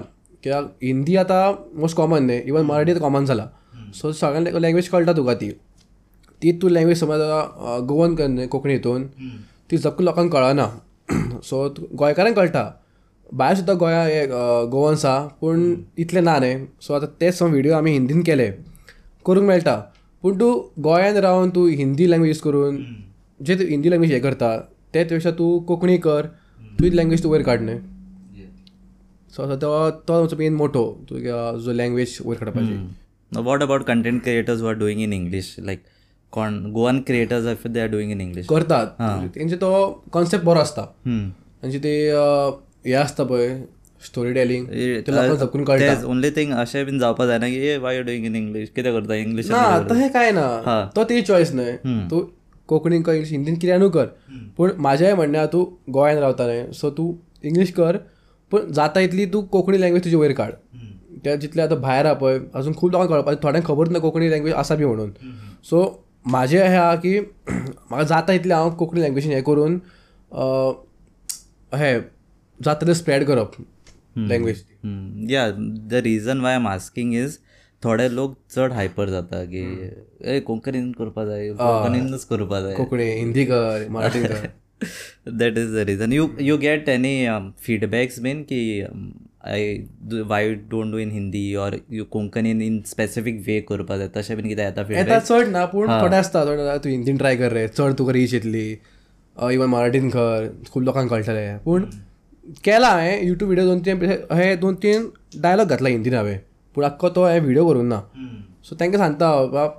कित्याक 0.42 0.64
हिंदी 0.82 1.16
आतां 1.16 1.52
मोस्ट 1.80 1.96
कॉमन 1.96 2.22
न्ही 2.26 2.40
इवन 2.46 2.64
मराठी 2.66 2.94
कॉमन 2.94 3.24
जाला 3.26 3.46
सो 3.94 4.12
सगळ्यांक 4.12 4.56
लँग्वेज 4.56 4.88
कळटा 4.88 5.12
तुका 5.16 5.34
ती. 5.34 5.50
ती 6.42 6.52
तूं 6.62 6.70
लँग्वेज 6.70 7.00
समज 7.00 7.20
आतां 7.20 7.86
गोवन 7.88 8.14
कोंकणी 8.46 8.72
हितून 8.74 9.06
ती 9.70 9.76
झक्क 9.76 10.00
लोकांक 10.02 10.32
कळना. 10.32 10.68
सो 11.44 11.68
गोंयकारांक 11.98 12.36
कळटा. 12.36 12.64
भायर 13.34 13.56
सुद्दां 13.56 13.76
गोंया 13.78 14.02
हे 14.04 14.26
गोवन्स 14.70 15.04
आहा 15.06 15.26
पूण 15.40 15.60
इतले 15.98 16.20
ना 16.20 16.38
न्ही 16.38 16.54
सो 16.86 16.94
आतां 16.94 17.08
तेच 17.20 17.34
सम 17.34 17.50
व्हिडिओ 17.50 17.72
आमी 17.74 17.92
हिंदीन 17.92 18.22
केले. 18.22 18.50
करूंक 19.26 19.46
मेळटा. 19.48 19.74
पूण 20.24 20.38
तूं 20.40 20.52
गोंयान 20.82 21.16
रावन 21.26 21.50
तूं 21.54 21.68
हिंदी 21.78 22.06
लँग्वेज 22.10 22.28
यूज 22.28 22.40
करून 22.40 22.76
जे 23.40 23.54
तूं 23.58 23.66
हिंदी 23.68 23.90
लँग्वेज 23.90 24.12
हे 24.12 24.20
करता 24.20 24.56
ते 24.94 25.04
पेक्षा 25.04 25.30
तूं 25.38 25.48
कोंकणी 25.66 25.96
कर. 26.06 26.26
तुजी 26.78 26.96
लँग्वेज 26.96 27.22
तूं 27.22 27.30
वयर 27.32 27.42
काड 27.42 27.62
न्ही 27.62 27.78
सो 29.32 29.42
आतां 29.42 29.56
तो 29.58 29.90
तो 30.08 30.20
तुजो 30.22 30.36
मेन 30.38 30.54
मोटो 30.54 30.84
तुगे 31.08 31.32
जो 31.64 31.72
लँग्वेज 31.72 32.18
वयर 32.26 32.38
काडपाची 32.38 33.40
what 33.48 33.62
about 33.62 33.82
content 33.86 34.22
creators 34.22 34.62
are 34.62 34.74
doing 34.78 35.00
in 35.02 35.12
English 35.12 35.54
like 35.60 35.82
कोण 36.32 36.60
Goan 36.72 37.00
creators 37.06 37.66
they 37.66 37.80
are 37.80 37.88
doing 37.88 38.10
in 38.12 38.20
English 38.20 38.46
करतात. 38.46 38.86
तेंचे 39.34 39.56
तो 39.56 39.70
कॉन्सेप्ट 40.12 40.44
बरो 40.44 40.60
आसता 40.60 40.84
तांची 41.06 41.78
ते 41.78 41.94
अ, 42.10 42.24
हे 42.86 42.92
आसता 42.94 43.24
पळय 43.24 43.56
स्टोरी 44.06 44.32
टेलिंग 44.34 44.66
ते 45.06 45.12
झपकून 45.36 45.64
कळटा 45.64 45.94
ओनली 46.06 46.30
थिंग 46.36 46.52
अशें 46.54 46.84
बीन 46.86 46.98
जावपा 46.98 47.26
जायना 47.26 47.48
की 47.48 47.66
ए 47.68 47.76
वाय 47.82 48.02
डुईंग 48.02 48.24
इन 48.26 48.34
इंग्लीश 48.36 48.68
कितें 48.76 48.92
करता 48.92 49.14
इंग्लीश 49.14 49.50
ना 49.50 49.78
तहें 49.90 50.08
काय 50.12 50.30
ना 50.32 50.46
तो 50.96 51.04
तेजी 51.04 51.22
चॉयस 51.26 51.52
न्हय 51.54 51.76
तूं 52.10 52.20
कोंकणीन 52.68 53.02
कर 53.02 53.12
इंग्लीश 53.14 53.30
हिंदीन 53.32 53.56
कित्यानू 53.56 53.88
कर. 53.90 54.06
पूण 54.56 54.70
म्हाजें 54.78 55.12
म्हणणें 55.14 55.46
तूं 55.52 55.64
गोंयान 55.92 56.18
रावता 56.18 56.46
न्हय 56.46 56.66
सो 56.74 56.90
तूं 56.96 57.12
इंग्लीश 57.48 57.70
कर 57.76 57.96
पूण 58.52 58.70
जाता 58.74 59.00
इतली 59.00 59.26
तू 59.32 59.40
कोंकणी 59.52 59.80
लँग्वेज 59.80 60.04
तुजी 60.04 60.16
वयर 60.16 60.32
काड 60.40 60.52
त्या 61.24 61.34
जितले 61.42 61.62
आतां 61.62 61.78
भायर 61.80 62.04
आहा 62.06 62.14
पळय 62.14 62.38
अजून 62.54 62.74
खूब 62.76 62.90
लोकांक 62.92 63.10
कळपाक 63.10 63.42
थोड्यांक 63.42 63.66
खबर 63.66 63.88
ना 63.90 63.98
कोंकणी 63.98 64.30
लँग्वेज 64.30 64.54
आसा 64.54 64.74
बी 64.74 64.84
म्हणून. 64.84 65.10
सो 65.70 65.84
म्हाजें 66.26 66.58
हें 66.68 66.76
आहा 66.76 66.94
की 67.04 67.18
म्हाका 67.50 68.02
जाता 68.02 68.32
इतलें 68.32 68.54
हांव 68.54 68.70
कोंकणी 68.78 69.00
लँग्वेजीन 69.02 69.32
हें 69.32 69.42
करून 69.44 69.78
अ, 70.32 70.72
हें 71.72 72.00
जाता 72.62 72.78
तितलें 72.80 72.94
स्प्रेड 72.94 73.24
करप 73.26 73.52
लँग्वेज 74.18 74.62
या 75.30 75.50
the 75.90 76.00
reason 76.04 76.40
why 76.40 76.54
I'm 76.56 76.66
asking 76.68 77.14
is 77.14 77.38
थोडे 77.82 78.08
लोक 78.14 78.36
चड 78.50 78.72
हायपर 78.72 79.10
जाता 79.10 79.44
की 79.44 79.64
ए 80.24 80.38
कोंकणीन 80.46 80.90
करपा 80.92 81.24
जाय 81.24 81.48
कोंकणीनच 81.48 82.24
करपा 82.24 82.60
जाय. 82.60 82.74
कोंकणी 82.74 83.10
हिंदी 83.10 83.44
कर 83.44 83.86
मराठी 83.90 84.22
कर. 84.22 84.46
That 85.38 85.58
is 85.58 85.74
the 85.74 85.84
reason 85.88 86.12
you 86.12 86.26
you 86.40 86.56
get 86.58 86.88
any 86.88 87.14
feedbacks 87.66 88.18
bin 88.22 88.42
की 88.42 88.80
I 88.80 89.76
why 90.28 90.52
don't 90.70 90.92
do 90.92 90.98
in 90.98 91.10
Hindi 91.10 91.54
or 91.64 91.76
you 91.92 92.04
कोंकणीन 92.10 92.62
इन 92.62 92.80
स्पेसिफीक 92.86 93.42
वे 93.46 93.60
करपा 93.68 93.96
जाय? 93.96 94.08
तशें 94.16 94.36
बीन 94.36 94.48
कितें 94.48 94.62
येता 94.62 94.80
येता 94.80 94.88
फीडबॅक 94.88 95.22
चड 95.22 95.48
ना 95.52 95.64
पूण 95.66 95.88
थोडे 95.88 96.16
आसता 96.16 96.44
थोडे 96.46 96.78
तूं 96.84 96.92
हिंदीन 96.92 97.16
ट्राय 97.16 97.36
कर 97.36 97.52
रे 97.52 97.66
चड 97.68 97.98
तुका 97.98 98.12
रीच 98.12 98.34
येतली 98.34 98.68
इवन 99.36 99.68
मराठीन 99.70 100.08
कर 100.10 100.48
खूब 100.72 100.82
लोकांक 100.82 101.10
कळटलें 101.10 101.58
पूण 101.64 101.84
केला 102.64 102.88
हांवें 102.88 103.26
युट्यूब 103.26 103.50
व्हिडिओ 103.50 103.64
दोन 103.66 103.80
तीन 103.86 104.02
हे 104.32 104.54
दोन 104.56 104.74
तीन 104.82 105.08
डायलॉग 105.42 105.68
घातला 105.68 105.88
हिंदीन 105.88 106.14
हांवें. 106.14 106.38
पूण 106.74 106.84
आख्खो 106.84 107.08
तो 107.08 107.24
हांवें 107.24 107.40
व्हिडिओ 107.40 107.68
करूंक 107.68 107.88
ना. 107.88 108.00
सो 108.64 108.76
तांकां 108.80 108.98
सांगता 109.00 109.30
बाब 109.52 109.70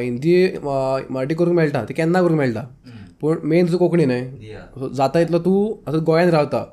हिंदी 0.00 0.34
मराठी 0.64 1.34
करूंक 1.34 1.56
मेळटा 1.56 1.84
ती 1.88 1.94
केन्ना 1.94 2.22
करूंक 2.22 2.38
मेळटा 2.38 2.62
पूण 3.20 3.38
मेन 3.48 3.66
तुजो 3.66 3.78
कोंकणी 3.78 4.04
न्हय 4.06 4.22
सो 4.78 4.88
जाता 4.96 5.20
इतलो 5.20 5.38
तूं 5.44 5.60
आतां 5.86 6.00
गोंयान 6.06 6.28
रावता 6.30 6.64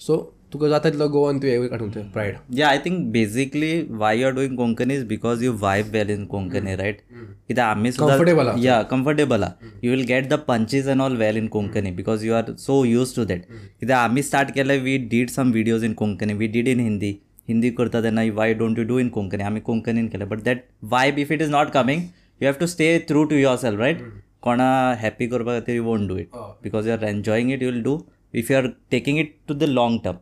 सो 0.00 0.16
तुका 0.52 0.68
जाता 0.68 0.88
इतलो 0.88 1.08
गोवन 1.08 1.38
तुवें 1.38 1.52
हे 1.52 1.68
जाय 1.68 2.02
प्रायड 2.12 2.36
या 2.58 2.68
I 2.68 2.78
think 2.84 3.00
basically 3.12 3.70
why 3.92 4.18
you 4.20 4.26
are 4.26 4.32
doing 4.34 4.56
Konkani 4.56 4.94
is 4.94 5.04
because 5.06 5.42
you 5.44 5.52
vibe 5.60 5.86
well 5.92 6.10
in 6.10 6.24
Konkani 6.26 6.74
right 6.76 7.00
कित्याक 7.48 7.76
आमी 7.76 7.92
सुद्दां 7.92 8.56
या 8.58 8.80
कम्फर्टेबल 8.90 9.42
आहा 9.42 9.68
you 9.82 9.90
will 9.90 10.04
get 10.08 10.28
the 10.28 10.38
punches 10.48 10.88
and 10.88 11.00
all 11.00 11.16
well 11.16 11.36
in 11.36 11.46
Konkani 11.48 11.90
because 11.92 12.24
you 12.24 12.34
are 12.34 12.52
so 12.58 12.84
used 12.84 13.14
to 13.16 13.24
that 13.24 13.42
कित्याक 13.50 13.98
आमी 14.00 14.22
start 14.22 14.50
केले 14.54 14.78
we 14.80 14.96
did 15.08 15.30
some 15.30 15.50
videos 15.52 15.84
in 15.84 15.92
Konkani 15.94 16.34
we 16.34 16.46
did 16.46 16.68
in 16.68 16.80
Hindi 16.80 17.14
Hindi 17.48 17.70
करता 17.70 18.02
तेन्ना 18.02 18.22
why 18.34 18.54
don't 18.54 18.78
you 18.78 18.84
do 18.84 18.98
in 18.98 19.08
Konkani 19.08 19.44
आमी 19.44 19.60
कोंकणीन 19.60 20.06
केले 20.08 20.24
but 20.26 20.42
that 20.44 20.62
vibe 20.90 21.18
if 21.18 21.32
it 21.32 21.42
is 21.42 21.50
not 21.50 21.70
coming 21.72 22.02
you 22.40 22.48
have 22.48 22.58
to 22.60 22.66
stay 22.66 22.98
through 23.08 23.24
to 23.24 23.36
yourself 23.56 23.80
right 23.80 24.02
कोणा 24.42 24.70
happy 25.00 25.26
करपा 25.26 25.58
खातीर 25.58 25.76
you 25.76 25.84
won't 25.84 26.08
do 26.08 26.16
it 26.16 26.36
because 26.62 26.86
you 26.86 26.92
are 26.92 27.04
enjoying 27.04 27.50
it 27.52 27.62
you 27.62 27.70
will 27.70 27.82
do 27.82 27.98
if 28.34 28.50
you 28.50 28.56
are 28.56 28.66
taking 28.90 29.18
it 29.18 29.34
to 29.48 29.54
the 29.54 29.68
long 29.68 29.98
term 30.04 30.16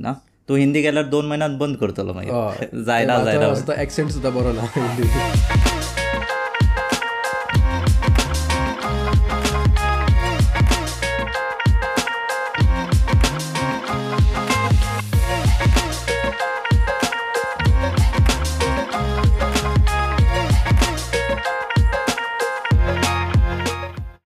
ना? 0.00 0.12
तो 0.48 0.56
हिंदी 0.56 0.82
गेल्यार 0.82 1.04
दोन 1.14 1.26
महिन्यात 1.26 1.50
बंद 1.60 1.76
करतलो 1.76 2.12
मागीर 2.14 2.82
जायना 2.86 3.18
जायना 3.24 3.46
ऍक्सेंट 3.82 4.10
सुद्धा 4.10 4.30
बरो 4.30 4.52
ना 4.52 5.65